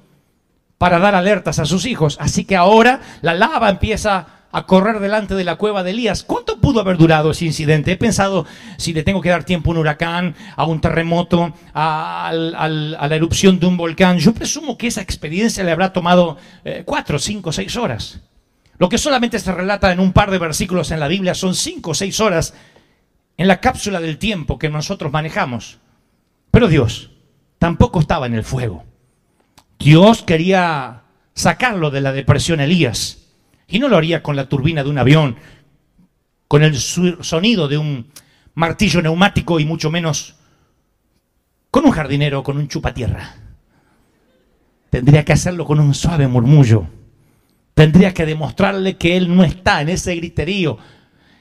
para 0.78 0.98
dar 1.00 1.14
alertas 1.14 1.58
a 1.58 1.66
sus 1.66 1.84
hijos. 1.84 2.16
Así 2.20 2.44
que 2.44 2.56
ahora 2.56 3.00
la 3.20 3.34
lava 3.34 3.68
empieza 3.68 4.26
a 4.50 4.64
correr 4.64 5.00
delante 5.00 5.34
de 5.34 5.44
la 5.44 5.56
cueva 5.56 5.82
de 5.82 5.90
Elías. 5.90 6.22
¿Cuánto 6.22 6.58
pudo 6.58 6.80
haber 6.80 6.96
durado 6.96 7.32
ese 7.32 7.44
incidente? 7.44 7.92
He 7.92 7.96
pensado 7.96 8.46
si 8.78 8.94
le 8.94 9.02
tengo 9.02 9.20
que 9.20 9.28
dar 9.28 9.44
tiempo 9.44 9.70
a 9.70 9.72
un 9.72 9.78
huracán, 9.78 10.34
a 10.56 10.64
un 10.64 10.80
terremoto, 10.80 11.52
a, 11.74 12.30
la 12.32 13.16
erupción 13.16 13.58
de 13.58 13.66
un 13.66 13.76
volcán. 13.76 14.18
Yo 14.18 14.32
presumo 14.32 14.78
que 14.78 14.86
esa 14.86 15.02
experiencia 15.02 15.64
le 15.64 15.72
habrá 15.72 15.92
tomado 15.92 16.38
eh, 16.64 16.82
cuatro, 16.86 17.18
cinco, 17.18 17.52
seis 17.52 17.76
horas. 17.76 18.20
Lo 18.78 18.88
que 18.88 18.96
solamente 18.96 19.38
se 19.38 19.52
relata 19.52 19.92
en 19.92 20.00
un 20.00 20.12
par 20.12 20.30
de 20.30 20.38
versículos 20.38 20.92
en 20.92 21.00
la 21.00 21.08
Biblia 21.08 21.34
son 21.34 21.54
cinco 21.54 21.90
o 21.90 21.94
seis 21.94 22.20
horas 22.20 22.54
en 23.36 23.48
la 23.48 23.60
cápsula 23.60 24.00
del 24.00 24.18
tiempo 24.18 24.58
que 24.58 24.70
nosotros 24.70 25.12
manejamos. 25.12 25.78
Pero 26.50 26.68
Dios 26.68 27.10
tampoco 27.58 28.00
estaba 28.00 28.26
en 28.26 28.34
el 28.34 28.44
fuego. 28.44 28.87
Dios 29.78 30.22
quería 30.22 31.02
sacarlo 31.34 31.90
de 31.90 32.00
la 32.00 32.12
depresión 32.12 32.60
Elías. 32.60 33.26
Y 33.68 33.78
no 33.78 33.88
lo 33.88 33.96
haría 33.96 34.22
con 34.22 34.34
la 34.34 34.48
turbina 34.48 34.82
de 34.82 34.90
un 34.90 34.98
avión, 34.98 35.36
con 36.48 36.62
el 36.62 36.76
sonido 36.78 37.68
de 37.68 37.78
un 37.78 38.10
martillo 38.54 39.02
neumático 39.02 39.60
y 39.60 39.66
mucho 39.66 39.90
menos 39.90 40.36
con 41.70 41.84
un 41.84 41.92
jardinero, 41.92 42.42
con 42.42 42.56
un 42.56 42.66
chupatierra. 42.66 43.36
Tendría 44.90 45.24
que 45.24 45.34
hacerlo 45.34 45.66
con 45.66 45.80
un 45.80 45.94
suave 45.94 46.26
murmullo. 46.26 46.88
Tendría 47.74 48.12
que 48.14 48.26
demostrarle 48.26 48.96
que 48.96 49.16
él 49.16 49.34
no 49.36 49.44
está 49.44 49.82
en 49.82 49.90
ese 49.90 50.16
griterío, 50.16 50.78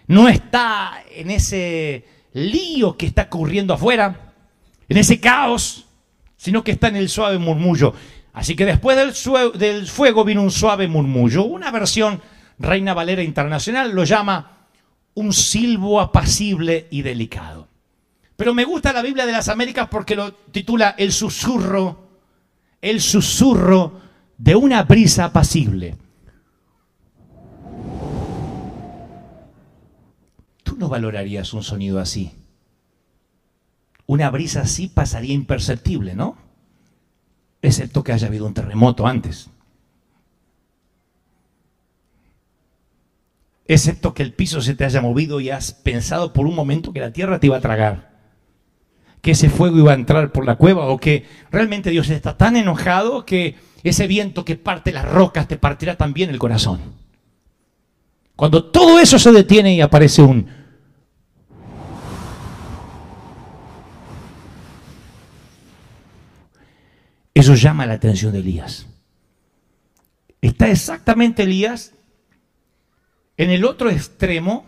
no 0.07 0.27
está 0.27 1.01
en 1.15 1.31
ese 1.31 2.05
lío 2.33 2.97
que 2.97 3.07
está 3.07 3.23
ocurriendo 3.23 3.73
afuera, 3.73 4.33
en 4.87 4.97
ese 4.97 5.19
caos, 5.19 5.87
sino 6.35 6.63
que 6.63 6.71
está 6.71 6.89
en 6.89 6.97
el 6.97 7.09
suave 7.09 7.39
murmullo. 7.39 7.93
Así 8.37 8.55
que 8.55 8.67
después 8.67 8.95
del, 9.57 9.87
fuego 9.87 10.23
vino 10.23 10.43
un 10.43 10.51
suave 10.51 10.87
murmullo. 10.87 11.45
Una 11.45 11.71
versión 11.71 12.21
Reina 12.59 12.93
Valera 12.93 13.23
Internacional 13.23 13.91
lo 13.91 14.03
llama 14.03 14.67
un 15.15 15.33
silbo 15.33 15.99
apacible 15.99 16.85
y 16.91 17.01
delicado. 17.01 17.67
Pero 18.35 18.53
me 18.53 18.63
gusta 18.63 18.93
la 18.93 19.01
Biblia 19.01 19.25
de 19.25 19.31
las 19.31 19.49
Américas 19.49 19.87
porque 19.89 20.15
lo 20.15 20.35
titula 20.35 20.93
El 20.99 21.11
susurro, 21.13 22.09
el 22.79 23.01
susurro 23.01 24.01
de 24.37 24.55
una 24.55 24.83
brisa 24.83 25.25
apacible. 25.25 25.95
Tú 30.61 30.75
no 30.77 30.89
valorarías 30.89 31.53
un 31.53 31.63
sonido 31.63 31.99
así. 31.99 32.33
Una 34.05 34.29
brisa 34.29 34.61
así 34.61 34.89
pasaría 34.89 35.33
imperceptible, 35.33 36.13
¿no? 36.13 36.46
Excepto 37.61 38.03
que 38.03 38.13
haya 38.13 38.27
habido 38.27 38.45
un 38.45 38.53
terremoto 38.53 39.07
antes. 39.07 39.49
Excepto 43.67 44.13
que 44.13 44.23
el 44.23 44.33
piso 44.33 44.61
se 44.61 44.75
te 44.75 44.85
haya 44.85 45.01
movido 45.01 45.41
y 45.41 45.49
has 45.49 45.73
pensado 45.73 46.31
por 46.31 46.45
un 46.45 46.55
momento 46.55 46.93
que 46.93 47.01
la 47.01 47.11
tierra 47.11 47.39
te 47.39 47.47
iba 47.47 47.57
a 47.57 47.61
tragar, 47.61 48.11
que 49.21 49.31
ese 49.31 49.49
fuego 49.49 49.77
iba 49.77 49.91
a 49.91 49.95
entrar 49.95 50.31
por 50.31 50.45
la 50.45 50.55
cueva 50.55 50.85
o 50.85 50.97
que 50.97 51.25
realmente 51.51 51.89
Dios 51.89 52.09
está 52.09 52.37
tan 52.37 52.55
enojado 52.55 53.25
que 53.25 53.55
ese 53.83 54.07
viento 54.07 54.45
que 54.45 54.55
parte 54.55 54.93
las 54.93 55.05
rocas 55.05 55.47
te 55.47 55.57
partirá 55.57 55.95
también 55.95 56.29
el 56.29 56.39
corazón. 56.39 56.79
Cuando 58.37 58.65
todo 58.65 58.99
eso 58.99 59.19
se 59.19 59.31
detiene 59.31 59.75
y 59.75 59.81
aparece 59.81 60.21
un 60.21 60.47
Eso 67.37 67.53
llama 67.53 67.85
la 67.85 67.93
atención 67.93 68.33
de 68.33 68.39
Elías. 68.39 68.87
Está 70.41 70.71
exactamente 70.71 71.43
Elías 71.43 71.93
en 73.37 73.51
el 73.51 73.63
otro 73.63 73.91
extremo 73.91 74.65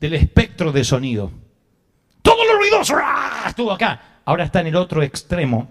del 0.00 0.14
espectro 0.14 0.72
de 0.72 0.84
sonido. 0.84 1.30
Todo 2.22 2.46
lo 2.46 2.56
ruidoso 2.56 2.94
¡ah! 2.98 3.44
estuvo 3.48 3.72
acá. 3.72 4.22
Ahora 4.24 4.44
está 4.44 4.60
en 4.60 4.68
el 4.68 4.76
otro 4.76 5.02
extremo. 5.02 5.70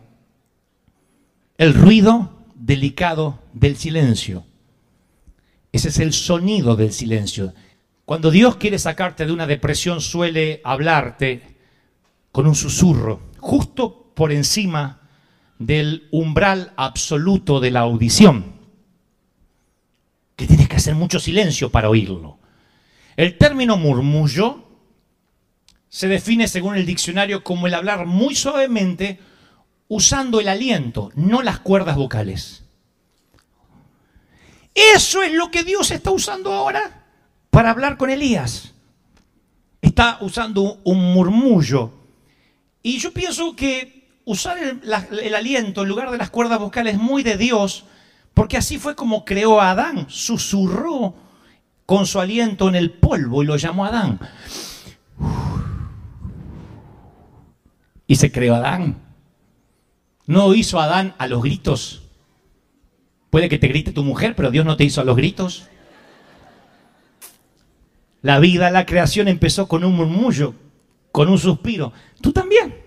El 1.57 1.73
ruido 1.73 2.45
delicado 2.53 3.39
del 3.53 3.75
silencio. 3.75 4.45
Ese 5.71 5.89
es 5.89 5.97
el 5.97 6.13
sonido 6.13 6.75
del 6.75 6.93
silencio. 6.93 7.51
Cuando 8.05 8.29
Dios 8.29 8.57
quiere 8.57 8.77
sacarte 8.77 9.25
de 9.25 9.31
una 9.31 9.47
depresión 9.47 10.01
suele 10.01 10.61
hablarte 10.63 11.57
con 12.31 12.45
un 12.45 12.53
susurro, 12.53 13.31
justo 13.39 14.11
por 14.13 14.31
encima 14.31 15.01
del 15.59 16.07
umbral 16.11 16.73
absoluto 16.75 17.59
de 17.59 17.71
la 17.71 17.81
audición, 17.81 18.55
que 20.35 20.47
tienes 20.47 20.67
que 20.67 20.75
hacer 20.75 20.95
mucho 20.95 21.19
silencio 21.19 21.71
para 21.71 21.89
oírlo. 21.89 22.39
El 23.15 23.37
término 23.37 23.77
murmullo 23.77 24.65
se 25.87 26.07
define 26.07 26.47
según 26.47 26.75
el 26.75 26.85
diccionario 26.85 27.43
como 27.43 27.67
el 27.67 27.73
hablar 27.73 28.05
muy 28.05 28.35
suavemente 28.35 29.19
usando 29.87 30.41
el 30.41 30.49
aliento, 30.49 31.11
no 31.15 31.41
las 31.41 31.59
cuerdas 31.59 31.95
vocales. 31.95 32.63
Eso 34.73 35.23
es 35.23 35.31
lo 35.31 35.51
que 35.51 35.63
Dios 35.63 35.91
está 35.91 36.11
usando 36.11 36.51
ahora 36.51 37.05
para 37.49 37.71
hablar 37.71 37.95
con 37.95 38.09
Elías. 38.09 38.73
Está 39.81 40.17
usando 40.19 40.81
un 40.83 41.13
murmullo. 41.13 41.93
Y 42.83 42.97
yo 42.97 43.13
pienso 43.13 43.55
que 43.55 43.94
usar 44.25 44.57
el, 44.57 45.35
aliento 45.35 45.83
en 45.83 45.89
lugar 45.89 46.11
de 46.11 46.17
las 46.17 46.29
cuerdas 46.29 46.59
vocales 46.59 46.97
muy 46.97 47.23
de 47.23 47.37
Dios, 47.37 47.85
porque 48.33 48.57
así 48.57 48.77
fue 48.77 48.95
como 48.95 49.23
creó 49.23 49.61
a 49.61 49.71
Adán. 49.71 50.07
Susurró 50.09 51.15
con 51.85 52.05
su 52.05 52.19
aliento 52.19 52.67
en 52.67 52.75
el 52.75 52.91
polvo 52.91 53.43
y 53.43 53.45
lo 53.45 53.55
llamó 53.55 53.85
Adán. 53.85 54.19
Y 58.07 58.15
se 58.17 58.31
creó 58.31 58.55
Adán. 58.55 58.97
No 60.25 60.53
hizo 60.53 60.79
Adán 60.79 61.13
a 61.17 61.27
los 61.27 61.41
gritos. 61.43 62.01
Puede 63.29 63.47
que 63.47 63.59
te 63.59 63.67
grite 63.67 63.91
tu 63.91 64.03
mujer, 64.03 64.35
pero 64.35 64.51
Dios 64.51 64.65
no 64.65 64.75
te 64.75 64.83
hizo 64.83 65.01
a 65.01 65.05
los 65.05 65.15
gritos. 65.15 65.67
La 68.21 68.39
vida, 68.39 68.71
la 68.71 68.85
creación 68.85 69.27
empezó 69.27 69.67
con 69.67 69.83
un 69.83 69.95
murmullo, 69.95 70.55
con 71.11 71.29
un 71.29 71.37
suspiro. 71.37 71.93
Tú 72.21 72.31
también. 72.31 72.84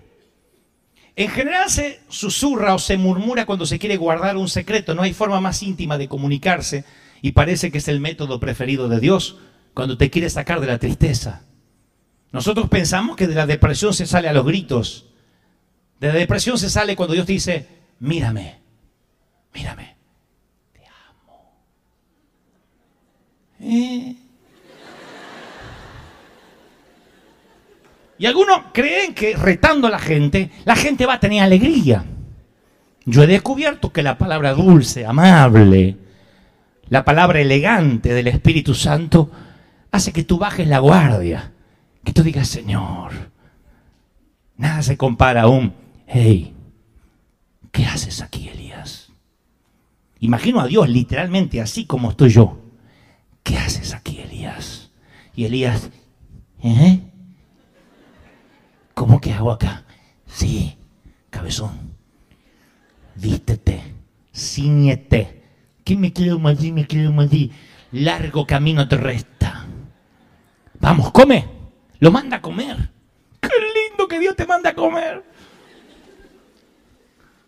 En 1.19 1.27
general 1.27 1.69
se 1.69 1.99
susurra 2.07 2.73
o 2.73 2.79
se 2.79 2.95
murmura 2.95 3.45
cuando 3.45 3.65
se 3.65 3.77
quiere 3.77 3.97
guardar 3.97 4.37
un 4.37 4.47
secreto. 4.47 4.95
No 4.95 5.01
hay 5.01 5.13
forma 5.13 5.41
más 5.41 5.61
íntima 5.61 5.97
de 5.97 6.07
comunicarse 6.07 6.85
y 7.21 7.33
parece 7.33 7.73
que 7.73 7.79
es 7.79 7.89
el 7.89 7.99
método 7.99 8.39
preferido 8.39 8.87
de 8.87 9.01
Dios 9.01 9.35
cuando 9.73 9.97
te 9.97 10.09
quiere 10.09 10.29
sacar 10.29 10.61
de 10.61 10.67
la 10.67 10.79
tristeza. 10.79 11.41
Nosotros 12.31 12.69
pensamos 12.69 13.17
que 13.17 13.27
de 13.27 13.35
la 13.35 13.45
depresión 13.45 13.93
se 13.93 14.05
sale 14.05 14.29
a 14.29 14.33
los 14.33 14.45
gritos. 14.45 15.07
De 15.99 16.07
la 16.07 16.13
depresión 16.13 16.57
se 16.57 16.69
sale 16.69 16.95
cuando 16.95 17.15
Dios 17.15 17.25
te 17.25 17.33
dice, 17.33 17.67
mírame, 17.99 18.61
te 20.71 20.85
amo. 20.87 21.51
¿Eh? 23.59 24.15
Y 28.19 28.25
algunos 28.25 28.65
creen 28.73 29.13
que 29.15 29.35
retando 29.35 29.87
a 29.87 29.91
la 29.91 29.97
gente, 29.97 30.51
la 30.65 30.75
gente 30.75 31.05
va 31.05 31.13
a 31.13 31.19
tener 31.21 31.41
alegría. 31.41 32.03
Yo 33.05 33.23
he 33.23 33.27
descubierto 33.27 33.93
que 33.93 34.03
la 34.03 34.17
palabra 34.17 34.53
dulce, 34.53 35.05
amable, 35.05 35.97
la 36.89 37.05
palabra 37.05 37.39
elegante 37.39 38.13
del 38.13 38.27
Espíritu 38.27 38.75
Santo 38.75 39.31
hace 39.91 40.11
que 40.11 40.25
tú 40.25 40.37
bajes 40.37 40.67
la 40.67 40.79
guardia, 40.79 41.53
que 42.03 42.11
tú 42.11 42.21
digas, 42.21 42.49
Señor, 42.49 43.13
nada 44.57 44.81
se 44.81 44.97
compara 44.97 45.43
a 45.43 45.47
un, 45.47 45.73
hey, 46.05 46.53
¿qué 47.71 47.85
haces 47.85 48.21
aquí, 48.21 48.49
Elías? 48.49 49.13
Imagino 50.19 50.59
a 50.59 50.67
Dios 50.67 50.89
literalmente 50.89 51.61
así 51.61 51.85
como 51.85 52.09
estoy 52.11 52.31
yo. 52.31 52.59
¿Qué 53.43 53.57
haces 53.57 53.93
aquí, 53.93 54.19
Elías? 54.19 54.91
Y 55.33 55.45
Elías, 55.45 55.89
¿eh? 56.61 57.08
¿Cómo 58.99 59.21
que 59.21 59.31
hago 59.31 59.53
acá? 59.53 59.85
Sí, 60.27 60.77
cabezón. 61.29 61.95
Vístete, 63.15 63.81
ciñete. 64.35 65.41
¿Qué 65.85 65.95
me 65.95 66.11
quedo 66.11 66.45
allí? 66.45 66.73
Me 66.73 66.85
quedo 66.85 67.17
allí. 67.21 67.49
Largo 67.93 68.45
camino 68.45 68.89
te 68.89 68.97
resta. 68.97 69.65
Vamos, 70.81 71.13
come. 71.13 71.47
Lo 71.99 72.11
manda 72.11 72.35
a 72.35 72.41
comer. 72.41 72.89
Qué 73.39 73.47
lindo 73.47 74.05
que 74.05 74.19
Dios 74.19 74.35
te 74.35 74.45
manda 74.45 74.71
a 74.71 74.75
comer. 74.75 75.23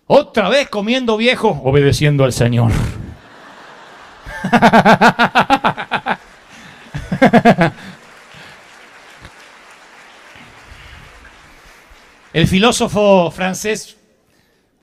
Otra 0.07 0.47
vez 0.47 0.69
comiendo 0.69 1.17
viejo, 1.17 1.49
obedeciendo 1.65 2.23
al 2.23 2.31
Señor. 2.31 2.71
El 12.33 12.47
filósofo 12.47 13.29
francés 13.29 13.97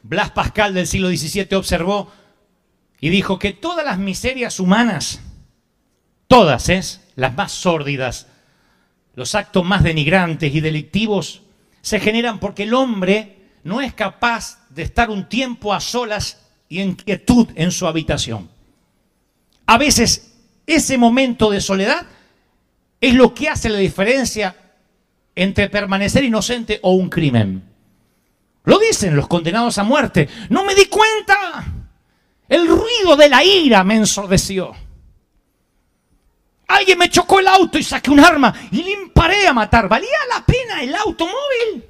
Blas 0.02 0.30
Pascal 0.32 0.74
del 0.74 0.86
siglo 0.86 1.08
XVII 1.08 1.54
observó 1.54 2.12
y 3.00 3.08
dijo 3.08 3.38
que 3.38 3.54
todas 3.54 3.86
las 3.86 3.98
miserias 3.98 4.60
humanas, 4.60 5.20
todas, 6.26 6.68
¿es? 6.68 7.00
las 7.16 7.34
más 7.34 7.52
sórdidas, 7.52 8.26
los 9.14 9.34
actos 9.34 9.64
más 9.64 9.82
denigrantes 9.82 10.54
y 10.54 10.60
delictivos, 10.60 11.42
se 11.80 12.00
generan 12.00 12.38
porque 12.38 12.64
el 12.64 12.74
hombre 12.74 13.38
no 13.64 13.80
es 13.80 13.94
capaz 13.94 14.66
de 14.68 14.82
estar 14.82 15.08
un 15.08 15.28
tiempo 15.28 15.72
a 15.72 15.80
solas 15.80 16.46
y 16.68 16.80
en 16.80 16.94
quietud 16.94 17.48
en 17.54 17.72
su 17.72 17.86
habitación. 17.86 18.50
A 19.64 19.78
veces 19.78 20.34
ese 20.66 20.98
momento 20.98 21.50
de 21.50 21.62
soledad 21.62 22.06
es 23.00 23.14
lo 23.14 23.34
que 23.34 23.48
hace 23.48 23.70
la 23.70 23.78
diferencia 23.78 24.67
entre 25.38 25.70
permanecer 25.70 26.24
inocente 26.24 26.80
o 26.82 26.92
un 26.92 27.08
crimen. 27.08 27.62
Lo 28.64 28.78
dicen 28.78 29.14
los 29.14 29.28
condenados 29.28 29.78
a 29.78 29.84
muerte. 29.84 30.28
No 30.50 30.64
me 30.64 30.74
di 30.74 30.86
cuenta. 30.86 31.64
El 32.48 32.66
ruido 32.66 33.16
de 33.16 33.28
la 33.28 33.44
ira 33.44 33.84
me 33.84 33.94
ensordeció. 33.94 34.74
Alguien 36.66 36.98
me 36.98 37.08
chocó 37.08 37.38
el 37.38 37.46
auto 37.46 37.78
y 37.78 37.84
saqué 37.84 38.10
un 38.10 38.18
arma 38.18 38.52
y 38.72 38.82
le 38.82 38.90
imparé 38.90 39.46
a 39.46 39.52
matar. 39.52 39.88
¿Valía 39.88 40.08
la 40.28 40.44
pena 40.44 40.82
el 40.82 40.94
automóvil? 40.94 41.84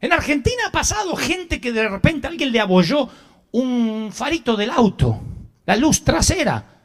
En 0.00 0.12
Argentina 0.12 0.62
ha 0.68 0.72
pasado 0.72 1.16
gente 1.16 1.60
que 1.60 1.72
de 1.72 1.88
repente 1.88 2.28
alguien 2.28 2.52
le 2.52 2.60
abolló 2.60 3.08
un 3.50 4.10
farito 4.12 4.56
del 4.56 4.70
auto, 4.70 5.20
la 5.66 5.74
luz 5.74 6.04
trasera. 6.04 6.77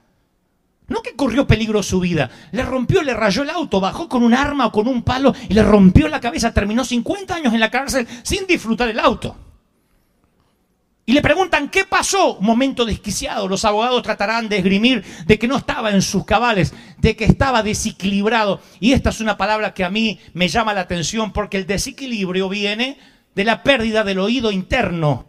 No 0.87 1.01
que 1.01 1.15
corrió 1.15 1.47
peligro 1.47 1.81
su 1.81 1.99
vida, 1.99 2.29
le 2.51 2.63
rompió, 2.63 3.01
le 3.03 3.13
rayó 3.13 3.43
el 3.43 3.49
auto, 3.49 3.79
bajó 3.79 4.09
con 4.09 4.23
un 4.23 4.33
arma 4.33 4.67
o 4.67 4.71
con 4.71 4.87
un 4.87 5.03
palo 5.03 5.33
y 5.47 5.53
le 5.53 5.63
rompió 5.63 6.07
la 6.07 6.19
cabeza, 6.19 6.53
terminó 6.53 6.83
50 6.83 7.35
años 7.35 7.53
en 7.53 7.59
la 7.59 7.71
cárcel 7.71 8.07
sin 8.23 8.45
disfrutar 8.45 8.89
el 8.89 8.99
auto. 8.99 9.35
Y 11.05 11.11
le 11.11 11.21
preguntan, 11.21 11.69
¿qué 11.69 11.83
pasó? 11.83 12.37
Momento 12.39 12.85
desquiciado. 12.85 13.49
Los 13.49 13.65
abogados 13.65 14.03
tratarán 14.03 14.47
de 14.47 14.57
esgrimir 14.57 15.03
de 15.25 15.37
que 15.37 15.49
no 15.49 15.57
estaba 15.57 15.91
en 15.91 16.01
sus 16.01 16.23
cabales, 16.23 16.73
de 16.97 17.17
que 17.17 17.25
estaba 17.25 17.61
desequilibrado. 17.61 18.61
Y 18.79 18.93
esta 18.93 19.09
es 19.09 19.19
una 19.19 19.35
palabra 19.35 19.73
que 19.73 19.83
a 19.83 19.89
mí 19.89 20.19
me 20.33 20.47
llama 20.47 20.73
la 20.73 20.81
atención 20.81 21.33
porque 21.33 21.57
el 21.57 21.67
desequilibrio 21.67 22.47
viene 22.47 22.97
de 23.35 23.43
la 23.43 23.63
pérdida 23.63 24.05
del 24.05 24.19
oído 24.19 24.51
interno. 24.51 25.27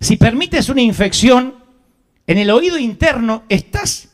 Si 0.00 0.16
permites 0.16 0.70
una 0.70 0.80
infección 0.80 1.56
en 2.26 2.38
el 2.38 2.50
oído 2.50 2.78
interno, 2.78 3.44
estás 3.50 4.09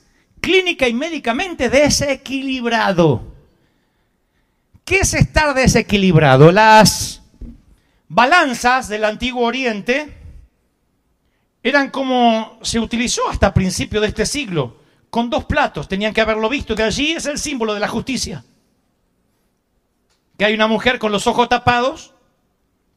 clínica 0.47 0.87
y 0.87 0.95
médicamente 0.95 1.69
desequilibrado. 1.69 3.35
¿Qué 4.85 5.01
es 5.01 5.13
estar 5.13 5.53
desequilibrado? 5.55 6.53
Las 6.53 7.21
balanzas 8.07 8.87
del 8.87 9.05
antiguo 9.07 9.45
Oriente 9.45 10.17
eran 11.65 11.91
como 11.91 12.61
se 12.63 12.79
utilizó 12.79 13.29
hasta 13.29 13.53
principio 13.53 14.01
de 14.01 14.07
este 14.07 14.25
siglo, 14.25 14.79
con 15.11 15.31
dos 15.31 15.47
platos, 15.47 15.89
tenían 15.89 16.15
que 16.15 16.21
haberlo 16.21 16.49
visto, 16.49 16.77
que 16.77 16.85
allí 16.85 17.11
es 17.11 17.27
el 17.27 17.39
símbolo 17.39 17.75
de 17.75 17.81
la 17.81 17.89
justicia. 17.89 18.45
Que 20.39 20.45
hay 20.45 20.55
una 20.55 20.69
mujer 20.69 21.01
con 21.01 21.11
los 21.11 21.27
ojos 21.27 21.49
tapados, 21.49 22.15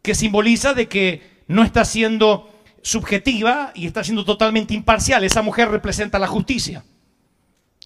que 0.03 0.13
simboliza 0.13 0.75
de 0.75 0.87
que 0.87 1.41
no 1.47 1.63
está 1.63 1.83
siendo 1.83 2.53
subjetiva 2.83 3.71
y 3.73 3.87
está 3.87 4.03
siendo 4.03 4.23
totalmente 4.23 4.75
imparcial. 4.75 5.23
Esa 5.23 5.41
mujer 5.41 5.71
representa 5.71 6.19
la 6.19 6.27
justicia. 6.27 6.83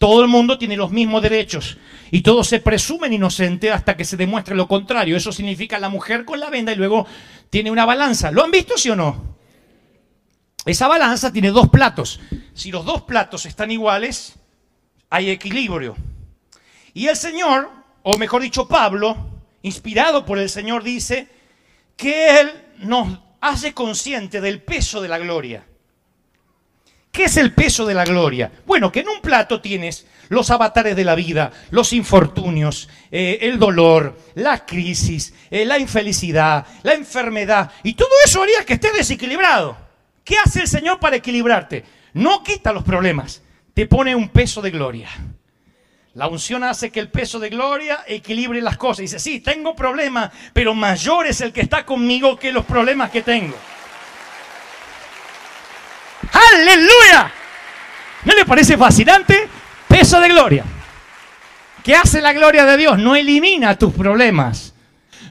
Todo 0.04 0.22
el 0.22 0.28
mundo 0.28 0.58
tiene 0.58 0.76
los 0.76 0.92
mismos 0.92 1.22
derechos 1.22 1.78
y 2.12 2.24
todos 2.24 2.50
se 2.50 2.60
presumen 2.60 3.13
inocentes 3.13 3.72
hasta 3.72 3.96
que 3.96 4.04
se 4.04 4.18
demuestre 4.18 4.54
lo 4.54 4.68
contrario. 4.68 5.16
Eso 5.16 5.32
significa 5.32 5.80
la 5.80 5.88
mujer 5.88 6.26
con 6.26 6.42
la 6.42 6.50
venda 6.50 6.74
y 6.74 6.76
luego 6.76 7.08
tiene 7.50 7.72
una 7.72 7.86
balanza. 7.86 8.30
¿Lo 8.30 8.44
han 8.44 8.52
visto, 8.52 8.78
sí 8.78 8.89
o 8.89 8.98
no? 8.98 9.38
Esa 10.66 10.89
balanza 10.89 11.32
tiene 11.32 11.52
dos 11.52 11.70
platos. 11.70 12.20
Si 12.54 12.70
los 12.70 12.84
dos 12.84 13.04
platos 13.04 13.46
están 13.46 13.72
iguales, 13.72 14.34
hay 15.10 15.30
equilibrio. 15.30 15.96
Y 16.94 17.08
el 17.08 17.16
Señor, 17.16 17.72
o 18.02 18.18
mejor 18.18 18.42
dicho 18.42 18.68
Pablo, 18.68 19.16
inspirado 19.62 20.26
por 20.26 20.38
el 20.38 20.50
Señor, 20.50 20.84
dice 20.84 21.30
que 21.96 22.42
Él 22.42 22.52
nos 22.80 23.20
hace 23.39 23.74
consciente 23.74 24.42
del 24.42 24.62
peso 24.62 25.02
de 25.02 25.08
la 25.08 25.18
gloria. 25.18 25.66
¿Qué 27.13 27.26
es 27.26 27.38
el 27.38 27.54
peso 27.54 27.86
de 27.86 27.93
la 27.93 28.06
gloria? 28.06 28.52
Bueno, 28.65 28.91
que 28.91 29.02
en 29.02 29.08
un 29.08 29.21
plato 29.21 29.62
tienes 29.62 30.08
los 30.30 30.49
avatares 30.49 30.95
de 30.95 31.04
la 31.04 31.13
vida, 31.13 31.52
los 31.69 31.93
infortunios, 31.93 32.89
eh, 33.12 33.38
el 33.41 33.60
dolor, 33.60 34.17
la 34.34 34.65
crisis, 34.65 35.32
eh, 35.52 35.63
la 35.63 35.78
infelicidad, 35.78 36.65
la 36.82 36.95
enfermedad, 36.95 37.71
y 37.84 37.93
todo 37.93 38.10
eso 38.26 38.41
haría 38.41 38.65
que 38.65 38.73
estés 38.73 38.93
desequilibrado. 38.93 39.78
¿Qué 40.23 40.38
hace 40.43 40.62
el 40.62 40.67
Señor 40.67 40.99
para 40.99 41.17
equilibrarte? 41.17 41.86
No 42.13 42.41
quita 42.41 42.73
los 42.73 42.84
problemas, 42.84 43.43
te 43.76 43.86
pone 43.86 44.15
un 44.15 44.30
peso 44.30 44.60
de 44.63 44.71
gloria. 44.71 45.10
La 46.15 46.28
unción 46.28 46.63
hace 46.63 46.89
que 46.89 46.99
el 46.99 47.10
peso 47.10 47.38
de 47.38 47.52
gloria 47.52 48.04
equilibre 48.08 48.60
las 48.60 48.78
cosas. 48.78 49.02
Dice, 49.02 49.19
sí, 49.19 49.39
tengo 49.39 49.76
problemas, 49.76 50.32
pero 50.52 50.73
mayor 50.73 51.28
es 51.28 51.41
el 51.41 51.54
que 51.54 51.62
está 51.62 51.86
conmigo 51.86 52.39
que 52.39 52.52
los 52.52 52.65
problemas 52.65 53.12
que 53.12 53.21
tengo. 53.21 53.56
¡Aleluya! 56.34 57.32
¿No 58.26 58.34
le 58.34 58.46
parece 58.46 58.78
fascinante? 58.78 59.48
Peso 59.88 60.19
de 60.19 60.30
gloria. 60.30 60.63
¿Qué 61.84 61.96
hace 61.96 62.22
la 62.22 62.34
gloria 62.34 62.65
de 62.65 62.78
Dios? 62.78 62.98
No 62.98 63.15
elimina 63.15 63.78
tus 63.78 63.93
problemas. 63.93 64.74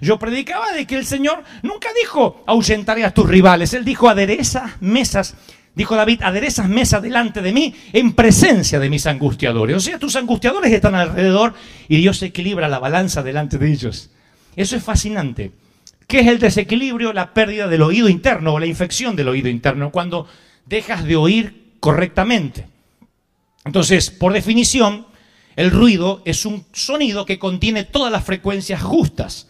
yo 0.01 0.19
predicaba 0.19 0.73
de 0.73 0.87
que 0.87 0.97
el 0.97 1.07
Señor 1.07 1.43
nunca 1.63 1.89
dijo 2.01 2.45
ahuyentaré 2.47 3.05
a 3.05 3.15
tus 3.15 3.29
rivales. 3.29 3.73
Él 3.75 3.85
dijo 3.85 4.09
adereza 4.09 4.77
mesas. 4.81 5.35
Dijo 5.75 5.97
David, 5.97 6.21
aderezas 6.23 6.69
mesas 6.69 7.01
delante 7.01 7.41
de 7.41 7.53
mí 7.53 7.75
en 7.95 8.13
presencia 8.13 8.79
de 8.79 8.91
mis 8.91 9.07
angustiadores. 9.07 9.77
O 9.77 9.81
sea, 9.81 9.99
tus 9.99 10.17
angustiadores 10.17 10.71
están 10.71 10.95
alrededor 10.95 11.55
y 11.89 11.97
Dios 11.97 12.23
equilibra 12.23 12.69
la 12.69 12.79
balanza 12.79 13.23
delante 13.23 13.57
de 13.57 13.73
ellos. 13.73 14.11
Eso 14.55 14.77
es 14.77 14.85
fascinante. 14.85 15.53
¿Qué 16.07 16.21
es 16.21 16.27
el 16.27 16.39
desequilibrio? 16.39 17.15
La 17.15 17.33
pérdida 17.33 17.69
del 17.69 17.81
oído 17.81 18.11
interno 18.11 18.53
o 18.53 18.59
la 18.59 18.67
infección 18.67 19.17
del 19.17 19.29
oído 19.29 19.49
interno, 19.49 19.91
cuando 19.91 20.29
dejas 20.67 21.05
de 21.05 21.17
oír 21.17 21.75
correctamente. 21.81 22.67
Entonces, 23.65 24.11
por 24.11 24.33
definición, 24.33 25.07
el 25.57 25.71
ruido 25.71 26.23
es 26.25 26.47
un 26.47 26.65
sonido 26.73 27.27
que 27.27 27.39
contiene 27.39 27.85
todas 27.85 28.11
las 28.11 28.25
frecuencias 28.25 28.83
justas. 28.83 29.49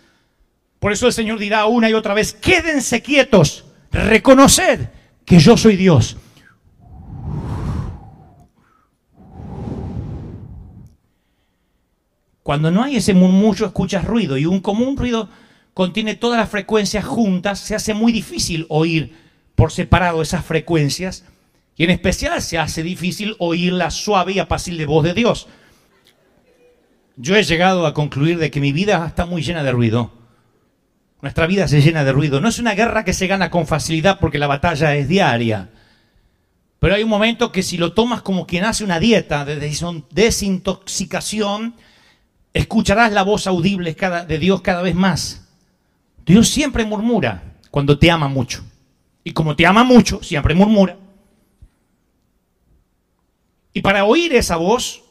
Por 0.79 0.93
eso 0.93 1.07
el 1.07 1.13
Señor 1.13 1.39
dirá 1.39 1.67
una 1.67 1.89
y 1.89 1.95
otra 1.95 2.15
vez, 2.15 2.33
quédense 2.33 3.03
quietos, 3.03 3.65
reconoced 3.91 4.89
que 5.25 5.39
yo 5.39 5.57
soy 5.57 5.77
Dios. 5.77 6.17
Cuando 12.43 12.73
no 12.73 12.83
hay 12.83 12.97
ese 12.97 13.15
murmullo, 13.15 13.67
escuchas 13.67 14.05
ruido 14.05 14.37
y 14.37 14.47
un 14.47 14.61
común 14.61 14.97
ruido 14.97 15.29
contiene 15.75 16.17
todas 16.17 16.39
las 16.39 16.51
frecuencias 16.51 17.05
juntas, 17.05 17.61
se 17.61 17.77
hace 17.77 17.95
muy 17.95 18.11
difícil 18.13 18.67
oír 18.69 19.22
por 19.63 19.71
separado 19.71 20.23
esas 20.23 20.45
frecuencias 20.45 21.25
y 21.77 21.85
en 21.85 21.91
especial 21.91 22.43
se 22.43 22.59
hace 22.59 22.83
difícil 22.83 23.37
oír 23.39 23.73
la 23.73 23.93
suave 23.93 24.33
y 24.33 24.41
apacible 24.41 24.87
voz 24.87 25.05
de 25.05 25.15
Dios. 25.15 25.47
Yo 27.15 27.37
he 27.37 27.45
llegado 27.45 27.87
a 27.87 27.95
concluir 27.95 28.39
de 28.39 28.51
que 28.51 28.59
mi 28.61 28.73
vida 28.73 29.07
está 29.07 29.25
muy 29.25 29.41
llena 29.41 29.63
de 29.63 29.71
ruido. 29.71 30.11
Nuestra 31.21 31.47
vida 31.47 31.69
se 31.69 31.81
llena 31.81 32.03
de 32.03 32.11
ruido. 32.11 32.41
No 32.41 32.49
es 32.49 32.59
una 32.59 32.75
guerra 32.75 33.05
que 33.05 33.13
se 33.13 33.29
gana 33.29 33.51
con 33.51 33.69
facilidad 33.69 34.19
porque 34.19 34.41
la 34.41 34.49
batalla 34.49 34.97
es 34.97 35.07
diaria. 35.07 35.71
Pero 36.81 36.97
hay 36.97 37.05
un 37.05 37.11
momento 37.11 37.53
que 37.53 37.63
si 37.63 37.79
lo 37.79 37.93
tomas 37.93 38.21
como 38.21 38.49
quien 38.49 38.65
hace 38.65 38.83
una 38.83 38.99
dieta 38.99 39.45
de 39.45 39.61
desintoxicación, 40.11 41.77
escucharás 42.53 43.13
la 43.13 43.23
voz 43.23 43.47
audible 43.47 43.95
de 43.95 44.39
Dios 44.41 44.61
cada 44.61 44.83
vez 44.83 44.97
más. 44.97 45.47
Dios 46.27 46.49
siempre 46.49 46.85
murmura 46.85 47.45
cuando 47.71 47.97
te 47.97 48.11
ama 48.11 48.27
mucho. 48.27 48.65
Y 49.25 49.33
como 49.33 49.57
te 49.57 49.67
ama 49.67 49.85
mucho, 49.85 50.23
siempre 50.23 50.55
murmura. 50.55 50.97
Y 53.73 53.81
para 53.81 54.05
oír 54.05 54.35
esa 54.35 54.57
voz, 54.57 55.03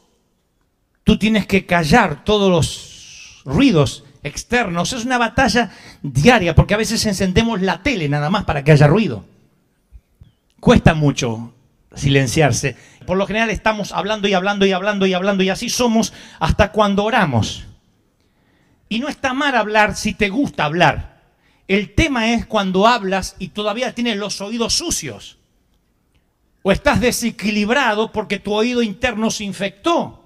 tú 1.04 1.18
tienes 1.18 1.46
que 1.46 1.66
callar 1.66 2.24
todos 2.24 2.50
los 2.50 3.42
ruidos 3.44 4.04
externos. 4.22 4.92
Es 4.92 5.04
una 5.04 5.18
batalla 5.18 5.70
diaria 6.02 6.54
porque 6.54 6.74
a 6.74 6.78
veces 6.78 7.04
encendemos 7.06 7.60
la 7.60 7.82
tele 7.82 8.08
nada 8.08 8.30
más 8.30 8.44
para 8.44 8.62
que 8.62 8.72
haya 8.72 8.86
ruido. 8.86 9.24
Cuesta 10.60 10.94
mucho 10.94 11.52
silenciarse. 11.94 12.76
Por 13.06 13.18
lo 13.18 13.26
general 13.26 13.50
estamos 13.50 13.92
hablando 13.92 14.28
y 14.28 14.34
hablando 14.34 14.64
y 14.64 14.72
hablando 14.72 15.06
y 15.06 15.14
hablando 15.14 15.42
y 15.42 15.48
así 15.48 15.68
somos 15.68 16.12
hasta 16.38 16.70
cuando 16.70 17.04
oramos. 17.04 17.64
Y 18.88 19.00
no 19.00 19.08
está 19.08 19.34
mal 19.34 19.56
hablar 19.56 19.96
si 19.96 20.14
te 20.14 20.28
gusta 20.28 20.64
hablar. 20.64 21.11
El 21.68 21.94
tema 21.94 22.32
es 22.32 22.46
cuando 22.46 22.86
hablas 22.86 23.36
y 23.38 23.48
todavía 23.48 23.94
tienes 23.94 24.16
los 24.16 24.40
oídos 24.40 24.74
sucios. 24.74 25.38
O 26.62 26.70
estás 26.72 27.00
desequilibrado 27.00 28.12
porque 28.12 28.38
tu 28.38 28.52
oído 28.52 28.82
interno 28.82 29.30
se 29.30 29.44
infectó 29.44 30.22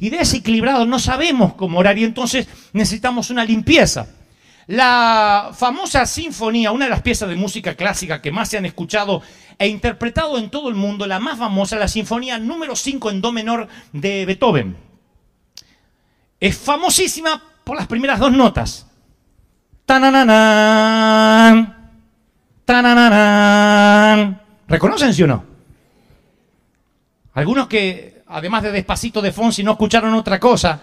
y 0.00 0.10
desequilibrado, 0.10 0.86
no 0.86 0.98
sabemos 0.98 1.54
cómo 1.54 1.78
orar 1.78 1.98
y 1.98 2.04
entonces 2.04 2.48
necesitamos 2.72 3.30
una 3.30 3.44
limpieza. 3.44 4.08
La 4.66 5.50
famosa 5.54 6.06
sinfonía, 6.06 6.70
una 6.70 6.86
de 6.86 6.90
las 6.90 7.02
piezas 7.02 7.28
de 7.28 7.36
música 7.36 7.74
clásica 7.74 8.22
que 8.22 8.30
más 8.30 8.48
se 8.48 8.58
han 8.58 8.66
escuchado 8.66 9.22
e 9.58 9.68
interpretado 9.68 10.38
en 10.38 10.50
todo 10.50 10.68
el 10.68 10.74
mundo, 10.74 11.06
la 11.06 11.18
más 11.18 11.38
famosa, 11.38 11.76
la 11.76 11.88
sinfonía 11.88 12.38
número 12.38 12.76
5 12.76 13.10
en 13.10 13.20
do 13.20 13.32
menor 13.32 13.68
de 13.92 14.24
Beethoven. 14.24 14.76
Es 16.40 16.56
famosísima 16.56 17.42
por 17.64 17.76
las 17.76 17.86
primeras 17.86 18.18
dos 18.18 18.32
notas. 18.32 18.86
Tanananan, 19.92 21.54
tanananan. 22.64 24.40
¿Reconocen 24.66 25.12
sí 25.12 25.22
o 25.22 25.26
no? 25.26 25.44
Algunos 27.34 27.66
que 27.66 28.22
además 28.28 28.62
de 28.62 28.72
despacito 28.72 29.20
de 29.20 29.32
Fonsi, 29.32 29.62
no 29.62 29.72
escucharon 29.72 30.14
otra 30.14 30.40
cosa. 30.40 30.80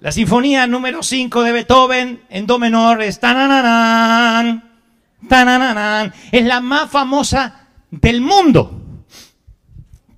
La 0.00 0.12
sinfonía 0.12 0.66
número 0.66 1.02
5 1.02 1.42
de 1.42 1.52
Beethoven 1.52 2.24
en 2.28 2.46
do 2.46 2.58
menor 2.58 3.00
es 3.00 3.20
tanananan, 3.20 4.82
tanananan, 5.26 6.12
es 6.30 6.44
la 6.44 6.60
más 6.60 6.90
famosa 6.90 7.68
del 7.90 8.20
mundo. 8.20 9.06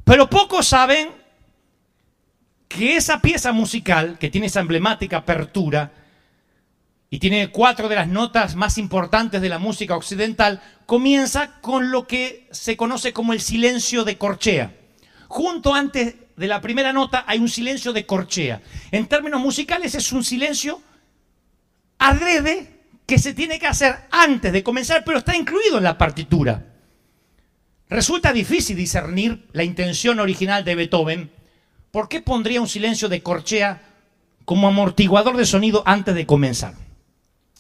Pero 0.03 0.29
pocos 0.29 0.67
saben 0.67 1.22
que 2.77 2.97
esa 2.97 3.21
pieza 3.21 3.53
musical, 3.53 4.19
que 4.19 4.31
tiene 4.31 4.47
esa 4.47 4.61
emblemática 4.61 5.19
apertura, 5.19 5.93
y 7.11 7.19
tiene 7.19 7.51
cuatro 7.51 7.91
de 7.91 7.97
las 7.97 8.09
notas 8.09 8.57
más 8.57 8.79
importantes 8.79 9.43
de 9.43 9.51
la 9.51 9.59
música 9.59 9.95
occidental, 9.95 10.63
comienza 10.87 11.61
con 11.61 11.91
lo 11.91 12.07
que 12.07 12.49
se 12.51 12.77
conoce 12.77 13.13
como 13.13 13.35
el 13.35 13.41
silencio 13.43 14.05
de 14.05 14.17
corchea. 14.17 14.75
Junto 15.29 15.75
antes 15.75 16.15
de 16.37 16.47
la 16.47 16.63
primera 16.63 16.93
nota 16.93 17.25
hay 17.27 17.39
un 17.39 17.51
silencio 17.51 17.93
de 17.93 18.07
corchea. 18.07 18.63
En 18.91 19.07
términos 19.09 19.43
musicales 19.43 19.95
es 19.95 20.11
un 20.13 20.25
silencio 20.25 20.81
adrede 21.99 22.81
que 23.07 23.19
se 23.19 23.35
tiene 23.35 23.59
que 23.59 23.67
hacer 23.67 23.95
antes 24.11 24.53
de 24.53 24.63
comenzar, 24.63 25.05
pero 25.05 25.19
está 25.19 25.37
incluido 25.37 25.79
en 25.79 25.85
la 25.85 25.99
partitura. 25.99 26.65
Resulta 27.91 28.33
difícil 28.33 28.75
discernir 28.75 29.49
la 29.53 29.65
intención 29.65 30.19
original 30.19 30.65
de 30.65 30.75
Beethoven. 30.75 31.31
¿Por 31.93 32.09
qué 32.09 32.23
pondría 32.23 32.63
un 32.63 32.69
silencio 32.69 33.11
de 33.11 33.23
corchea 33.23 33.83
como 34.47 34.67
amortiguador 34.67 35.37
de 35.37 35.45
sonido 35.45 35.83
antes 35.85 36.15
de 36.15 36.25
comenzar? 36.25 36.75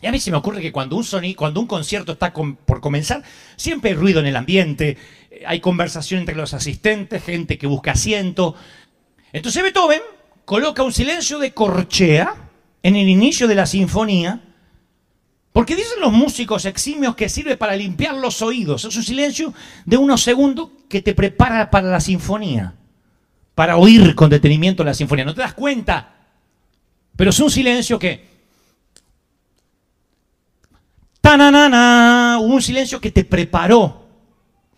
Y 0.01 0.07
a 0.07 0.11
mí 0.11 0.19
se 0.19 0.31
me 0.31 0.39
ocurre 0.39 0.63
que 0.63 0.73
cuando 0.73 0.97
un, 0.97 1.67
concierto 1.67 2.13
está 2.13 2.33
por 2.33 2.81
comenzar, 2.81 3.23
siempre 3.57 3.91
hay 3.91 3.97
ruido 3.97 4.21
en 4.21 4.27
el 4.27 4.37
ambiente, 4.37 4.97
eh, 5.31 5.43
hay 5.47 5.61
conversación 5.61 6.21
entre 6.21 6.35
los 6.35 6.55
asistentes, 6.55 7.23
gente 7.23 7.59
que 7.59 7.67
busca 7.67 7.93
asiento. 7.93 8.55
Entonces 9.35 9.63
Beethoven 9.63 10.01
coloca 10.47 10.83
un 10.83 10.95
silencio 10.95 11.39
de 11.39 11.53
corchea 11.53 12.35
en 12.83 12.97
el 12.97 13.11
inicio 13.11 13.47
de 13.47 13.55
la 13.55 13.67
sinfonía, 13.67 14.41
porque 15.53 15.77
dicen 15.77 16.01
los 16.01 16.11
músicos 16.11 16.65
eximios 16.65 17.17
que 17.17 17.29
sirve 17.29 17.59
para 17.59 17.77
limpiar 17.77 18.15
los 18.15 18.41
oídos. 18.41 18.87
Es 18.87 18.97
un 18.97 19.05
silencio 19.05 19.53
de 19.85 19.99
unos 19.99 20.23
segundos 20.23 20.71
que 20.89 21.03
te 21.03 21.15
prepara 21.15 21.71
para 21.71 21.91
la 21.91 22.01
sinfonía, 22.01 22.77
para 23.55 23.77
oír 23.77 24.15
con 24.15 24.31
detenimiento 24.31 24.85
la 24.85 24.95
sinfonía. 24.95 25.25
No 25.25 25.35
te 25.35 25.43
das 25.43 25.55
cuenta, 25.55 26.15
pero 27.17 27.31
es 27.31 27.41
un 27.41 27.51
silencio 27.51 27.99
que 27.99 28.33
¡Tananana! 31.23 32.41
Un 32.43 32.61
silencio 32.61 33.01
que 33.01 33.13
te 33.13 33.25
preparó 33.25 34.03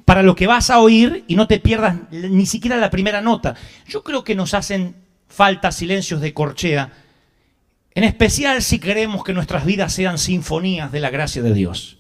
para 0.05 0.23
lo 0.23 0.37
que 0.37 0.47
vas 0.47 0.69
a 0.69 0.79
oír 0.79 1.25
y 1.27 1.37
no 1.37 1.47
te 1.49 1.59
pierdas 1.59 1.97
ni 2.11 2.45
siquiera 2.45 2.77
la 2.77 2.91
primera 2.91 3.23
nota. 3.23 3.57
Yo 3.89 4.05
creo 4.05 4.23
que 4.23 4.35
nos 4.35 4.53
hacen 4.53 4.95
falta 5.27 5.73
silencios 5.73 6.21
de 6.21 6.35
corchea, 6.35 6.93
en 7.95 8.05
especial 8.05 8.63
si 8.63 8.79
queremos 8.79 9.25
que 9.25 9.33
nuestras 9.33 9.65
vidas 9.65 9.95
sean 9.95 10.19
sinfonías 10.19 10.93
de 10.93 11.01
la 11.01 11.09
gracia 11.09 11.43
de 11.43 11.55
Dios. 11.55 11.97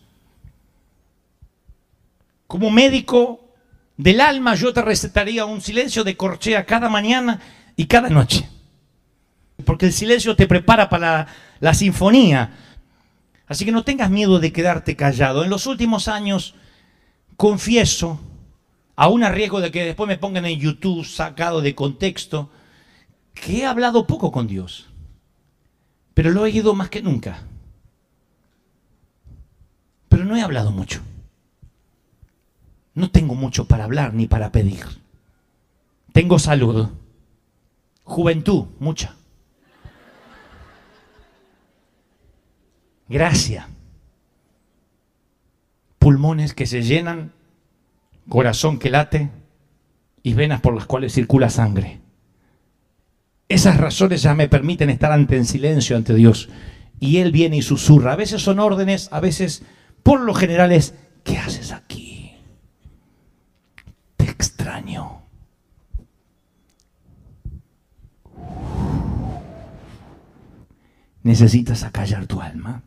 Como 2.46 2.70
médico 2.70 3.43
del 3.96 4.20
alma, 4.20 4.54
yo 4.54 4.72
te 4.72 4.82
recetaría 4.82 5.44
un 5.44 5.60
silencio 5.60 6.04
de 6.04 6.16
corchea 6.16 6.66
cada 6.66 6.88
mañana 6.88 7.40
y 7.76 7.86
cada 7.86 8.08
noche. 8.08 8.48
Porque 9.64 9.86
el 9.86 9.92
silencio 9.92 10.34
te 10.34 10.46
prepara 10.46 10.88
para 10.88 11.28
la, 11.60 11.74
sinfonía 11.74 12.58
Así 13.46 13.64
que 13.64 13.72
no 13.72 13.84
tengas 13.84 14.10
miedo 14.10 14.40
de 14.40 14.52
quedarte 14.52 14.96
callado. 14.96 15.44
En 15.44 15.50
los 15.50 15.66
últimos 15.66 16.08
años, 16.08 16.54
confieso, 17.36 18.18
aún 18.96 19.22
a 19.22 19.30
riesgo 19.30 19.60
de 19.60 19.70
que 19.70 19.84
después 19.84 20.08
me 20.08 20.18
pongan 20.18 20.46
en 20.46 20.58
YouTube 20.58 21.04
sacado 21.04 21.60
de 21.60 21.74
contexto, 21.74 22.50
que 23.34 23.58
he 23.58 23.66
hablado 23.66 24.06
poco 24.06 24.32
con 24.32 24.46
Dios. 24.46 24.88
Pero 26.14 26.30
lo 26.30 26.46
he 26.46 26.50
ido 26.50 26.74
más 26.74 26.88
que 26.88 27.02
nunca. 27.02 27.42
Pero 30.08 30.24
no 30.24 30.36
he 30.36 30.42
hablado 30.42 30.70
mucho. 30.70 31.02
No 32.94 33.10
tengo 33.10 33.34
mucho 33.34 33.66
para 33.66 33.84
hablar 33.84 34.14
ni 34.14 34.26
para 34.26 34.52
pedir. 34.52 34.84
Tengo 36.12 36.38
salud. 36.38 36.88
Juventud, 38.04 38.66
mucha. 38.78 39.16
gracia. 43.08 43.68
Pulmones 45.98 46.54
que 46.54 46.66
se 46.66 46.82
llenan, 46.82 47.32
corazón 48.28 48.78
que 48.78 48.90
late 48.90 49.30
y 50.22 50.34
venas 50.34 50.60
por 50.60 50.74
las 50.74 50.86
cuales 50.86 51.14
circula 51.14 51.50
sangre. 51.50 52.00
Esas 53.48 53.76
razones 53.76 54.22
ya 54.22 54.34
me 54.34 54.48
permiten 54.48 54.90
estar 54.90 55.12
ante 55.12 55.36
en 55.36 55.44
silencio 55.44 55.96
ante 55.96 56.14
Dios. 56.14 56.48
Y 57.00 57.18
Él 57.18 57.32
viene 57.32 57.58
y 57.58 57.62
susurra. 57.62 58.12
A 58.12 58.16
veces 58.16 58.42
son 58.42 58.58
órdenes, 58.58 59.08
a 59.12 59.20
veces, 59.20 59.62
por 60.02 60.20
lo 60.20 60.34
general 60.34 60.72
es, 60.72 60.94
¿qué 61.22 61.38
haces 61.38 61.72
aquí? 61.72 62.03
Necesitas 71.24 71.84
acallar 71.84 72.26
tu 72.26 72.42
alma, 72.42 72.82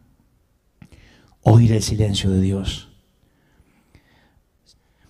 oír 1.41 1.71
el 1.71 1.81
silencio 1.81 2.29
de 2.29 2.39
Dios. 2.39 2.89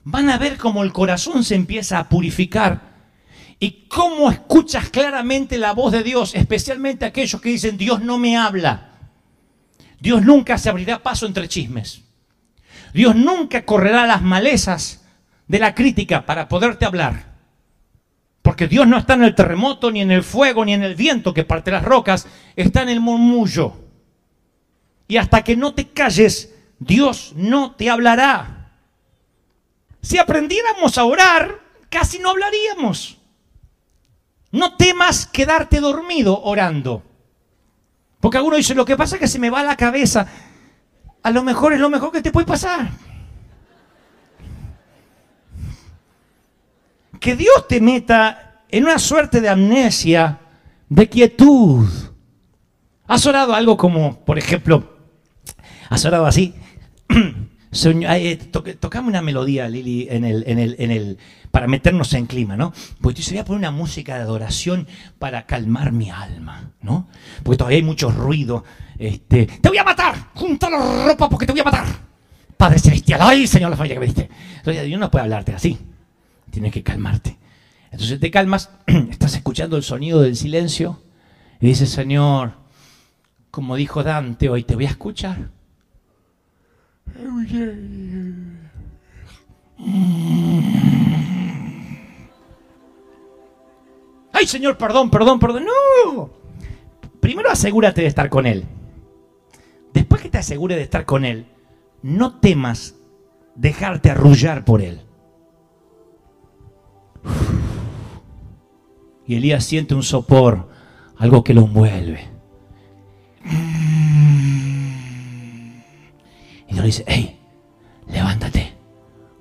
Van 0.05 0.29
a 0.29 0.37
ver 0.37 0.57
cómo 0.57 0.81
el 0.83 0.93
corazón 0.93 1.43
se 1.43 1.55
empieza 1.55 1.99
a 1.99 2.07
purificar 2.07 2.95
y 3.59 3.87
cómo 3.89 4.31
escuchas 4.31 4.89
claramente 4.89 5.57
la 5.57 5.73
voz 5.73 5.91
de 5.91 6.03
Dios, 6.03 6.35
especialmente 6.35 7.03
aquellos 7.03 7.41
que 7.41 7.49
dicen, 7.49 7.77
Dios 7.77 8.01
no 8.01 8.17
me 8.17 8.37
habla. 8.37 9.11
Dios 9.99 10.23
nunca 10.23 10.57
se 10.57 10.69
abrirá 10.69 11.03
paso 11.03 11.25
entre 11.25 11.49
chismes. 11.49 12.03
Dios 12.93 13.13
nunca 13.15 13.65
correrá 13.65 14.07
las 14.07 14.21
malezas 14.21 15.06
de 15.47 15.59
la 15.59 15.73
crítica 15.73 16.25
para 16.25 16.47
poderte 16.47 16.85
hablar. 16.85 17.37
Porque 18.41 18.67
Dios 18.67 18.87
no 18.87 18.97
está 18.97 19.13
en 19.15 19.23
el 19.23 19.35
terremoto, 19.35 19.91
ni 19.91 20.01
en 20.01 20.11
el 20.11 20.23
fuego, 20.23 20.63
ni 20.63 20.73
en 20.73 20.83
el 20.83 20.95
viento 20.95 21.33
que 21.33 21.43
parte 21.43 21.71
las 21.71 21.83
rocas, 21.83 22.27
está 22.55 22.81
en 22.81 22.89
el 22.89 23.01
murmullo. 23.01 23.73
Y 25.07 25.17
hasta 25.17 25.43
que 25.43 25.55
no 25.55 25.73
te 25.73 25.89
calles, 25.89 26.53
Dios 26.79 27.33
no 27.35 27.75
te 27.75 27.89
hablará. 27.89 28.71
Si 30.01 30.17
aprendiéramos 30.17 30.97
a 30.97 31.03
orar, 31.03 31.59
casi 31.89 32.19
no 32.19 32.29
hablaríamos. 32.29 33.17
No 34.51 34.77
temas 34.77 35.25
quedarte 35.25 35.79
dormido 35.79 36.41
orando. 36.41 37.03
Porque 38.19 38.37
alguno 38.37 38.55
dice, 38.55 38.75
lo 38.75 38.85
que 38.85 38.97
pasa 38.97 39.15
es 39.15 39.21
que 39.21 39.27
se 39.27 39.39
me 39.39 39.49
va 39.49 39.63
la 39.63 39.75
cabeza. 39.75 40.27
A 41.23 41.31
lo 41.31 41.43
mejor 41.43 41.73
es 41.73 41.79
lo 41.79 41.89
mejor 41.89 42.11
que 42.11 42.21
te 42.21 42.31
puede 42.31 42.47
pasar. 42.47 42.89
Que 47.19 47.35
Dios 47.35 47.67
te 47.67 47.81
meta 47.81 48.63
en 48.69 48.83
una 48.83 48.99
suerte 48.99 49.41
de 49.41 49.49
amnesia, 49.49 50.39
de 50.89 51.09
quietud. 51.09 51.87
¿Has 53.07 53.25
orado 53.25 53.53
algo 53.53 53.77
como, 53.77 54.23
por 54.25 54.37
ejemplo, 54.37 54.97
has 55.89 56.03
orado 56.05 56.25
así? 56.25 56.53
tocame 58.79 59.07
una 59.07 59.21
melodía, 59.21 59.67
Lili, 59.67 60.07
en 60.09 60.23
el, 60.25 61.17
para 61.51 61.67
meternos 61.67 62.13
en 62.13 62.25
clima, 62.25 62.57
¿no? 62.57 62.73
Porque 63.01 63.21
yo 63.21 63.31
voy 63.31 63.39
a 63.39 63.45
poner 63.45 63.59
una 63.59 63.71
música 63.71 64.15
de 64.15 64.21
adoración 64.21 64.87
para 65.19 65.45
calmar 65.45 65.91
mi 65.91 66.09
alma, 66.09 66.71
¿no? 66.81 67.07
Porque 67.43 67.57
todavía 67.57 67.77
hay 67.77 67.83
mucho 67.83 68.11
ruido. 68.11 68.63
Este, 68.97 69.45
te 69.45 69.69
voy 69.69 69.77
a 69.77 69.83
matar, 69.83 70.31
junta 70.33 70.69
la 70.69 71.05
ropa 71.05 71.29
porque 71.29 71.45
te 71.45 71.51
voy 71.51 71.61
a 71.61 71.65
matar. 71.65 71.85
Padre 72.57 72.79
celestial, 72.79 73.19
ay 73.21 73.45
Señor, 73.47 73.69
la 73.69 73.77
falla 73.77 73.93
que 73.93 73.99
me 73.99 74.05
diste. 74.07 74.29
Entonces 74.57 74.85
Dios 74.85 74.99
no 74.99 75.11
puede 75.11 75.23
hablarte 75.23 75.53
así. 75.53 75.77
Tienes 76.57 76.73
que 76.73 76.81
calmarte. 76.81 77.37
Entonces 77.91 78.19
te 78.19 78.31
calmas, 78.31 78.71
estás 78.87 79.35
escuchando 79.35 79.77
el 79.77 79.83
sonido 79.83 80.21
del 80.21 80.35
silencio 80.35 80.99
y 81.61 81.67
dices, 81.67 81.91
Señor, 81.91 82.53
como 83.51 83.75
dijo 83.75 84.01
Dante 84.01 84.49
hoy, 84.49 84.63
te 84.63 84.73
voy 84.73 84.87
a 84.87 84.89
escuchar. 84.89 85.51
Ay, 94.33 94.47
Señor, 94.47 94.79
perdón, 94.79 95.11
perdón, 95.11 95.39
perdón. 95.39 95.65
No. 95.65 96.31
Primero 97.19 97.51
asegúrate 97.51 98.01
de 98.01 98.07
estar 98.07 98.29
con 98.29 98.47
Él. 98.47 98.65
Después 99.93 100.23
que 100.23 100.29
te 100.29 100.39
asegures 100.39 100.77
de 100.77 100.83
estar 100.83 101.05
con 101.05 101.23
Él, 101.23 101.45
no 102.01 102.39
temas 102.39 102.95
dejarte 103.53 104.09
arrullar 104.09 104.65
por 104.65 104.81
Él. 104.81 105.06
Y 109.25 109.35
Elías 109.35 109.65
siente 109.65 109.93
un 109.93 110.03
sopor, 110.03 110.69
algo 111.17 111.43
que 111.43 111.53
lo 111.53 111.65
envuelve. 111.65 112.27
Y 116.67 116.73
Dios 116.73 116.79
le 116.79 116.85
dice, 116.85 117.05
hey, 117.07 117.39
levántate, 118.07 118.73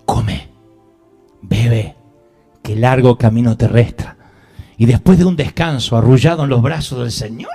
come, 0.04 0.48
bebe, 1.42 1.96
que 2.62 2.76
largo 2.76 3.16
camino 3.16 3.56
te 3.56 3.68
resta. 3.68 4.16
Y 4.76 4.86
después 4.86 5.18
de 5.18 5.24
un 5.24 5.36
descanso 5.36 5.96
arrullado 5.96 6.44
en 6.44 6.50
los 6.50 6.62
brazos 6.62 6.98
del 7.00 7.12
Señor, 7.12 7.52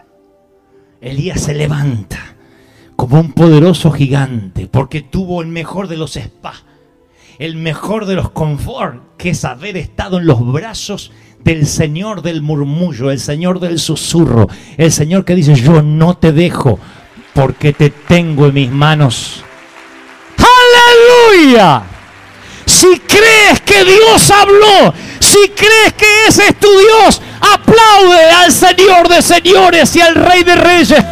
Elías 1.02 1.42
se 1.42 1.54
levanta 1.54 2.20
como 2.96 3.20
un 3.20 3.34
poderoso 3.34 3.92
gigante, 3.92 4.68
porque 4.68 5.02
tuvo 5.02 5.42
el 5.42 5.48
mejor 5.48 5.88
de 5.88 5.98
los 5.98 6.14
spas, 6.14 6.64
el 7.42 7.56
mejor 7.56 8.06
de 8.06 8.14
los 8.14 8.30
confort, 8.30 9.18
que 9.18 9.32
es 9.32 9.46
haber 9.46 9.76
estado 9.76 10.20
en 10.20 10.28
los 10.28 10.46
brazos 10.54 11.12
del 11.40 11.66
Señor 11.66 12.22
del 12.22 12.44
murmullo, 12.44 13.10
el 13.10 13.20
Señor 13.20 13.60
del 13.60 13.80
susurro, 13.80 14.48
el 14.78 14.92
Señor 14.92 15.26
que 15.26 15.34
dice, 15.34 15.56
yo 15.56 15.82
no 15.82 16.16
te 16.16 16.34
dejo 16.34 16.78
porque 17.34 17.74
te 17.74 17.90
tengo 17.90 18.46
en 18.46 18.54
mis 18.54 18.70
manos. 18.70 19.44
Aleluya. 20.38 21.82
Si 22.64 23.00
crees 23.08 23.60
que 23.66 23.86
Dios 23.86 24.30
habló, 24.30 24.94
si 25.20 25.50
crees 25.50 25.94
que 25.98 26.06
ese 26.28 26.50
es 26.50 26.60
tu 26.60 26.70
Dios, 26.70 27.24
aplaude 27.42 28.30
al 28.38 28.52
Señor 28.52 29.10
de 29.10 29.20
señores 29.24 29.96
y 29.96 30.02
al 30.02 30.14
Rey 30.14 30.44
de 30.44 30.56
reyes 30.56 31.04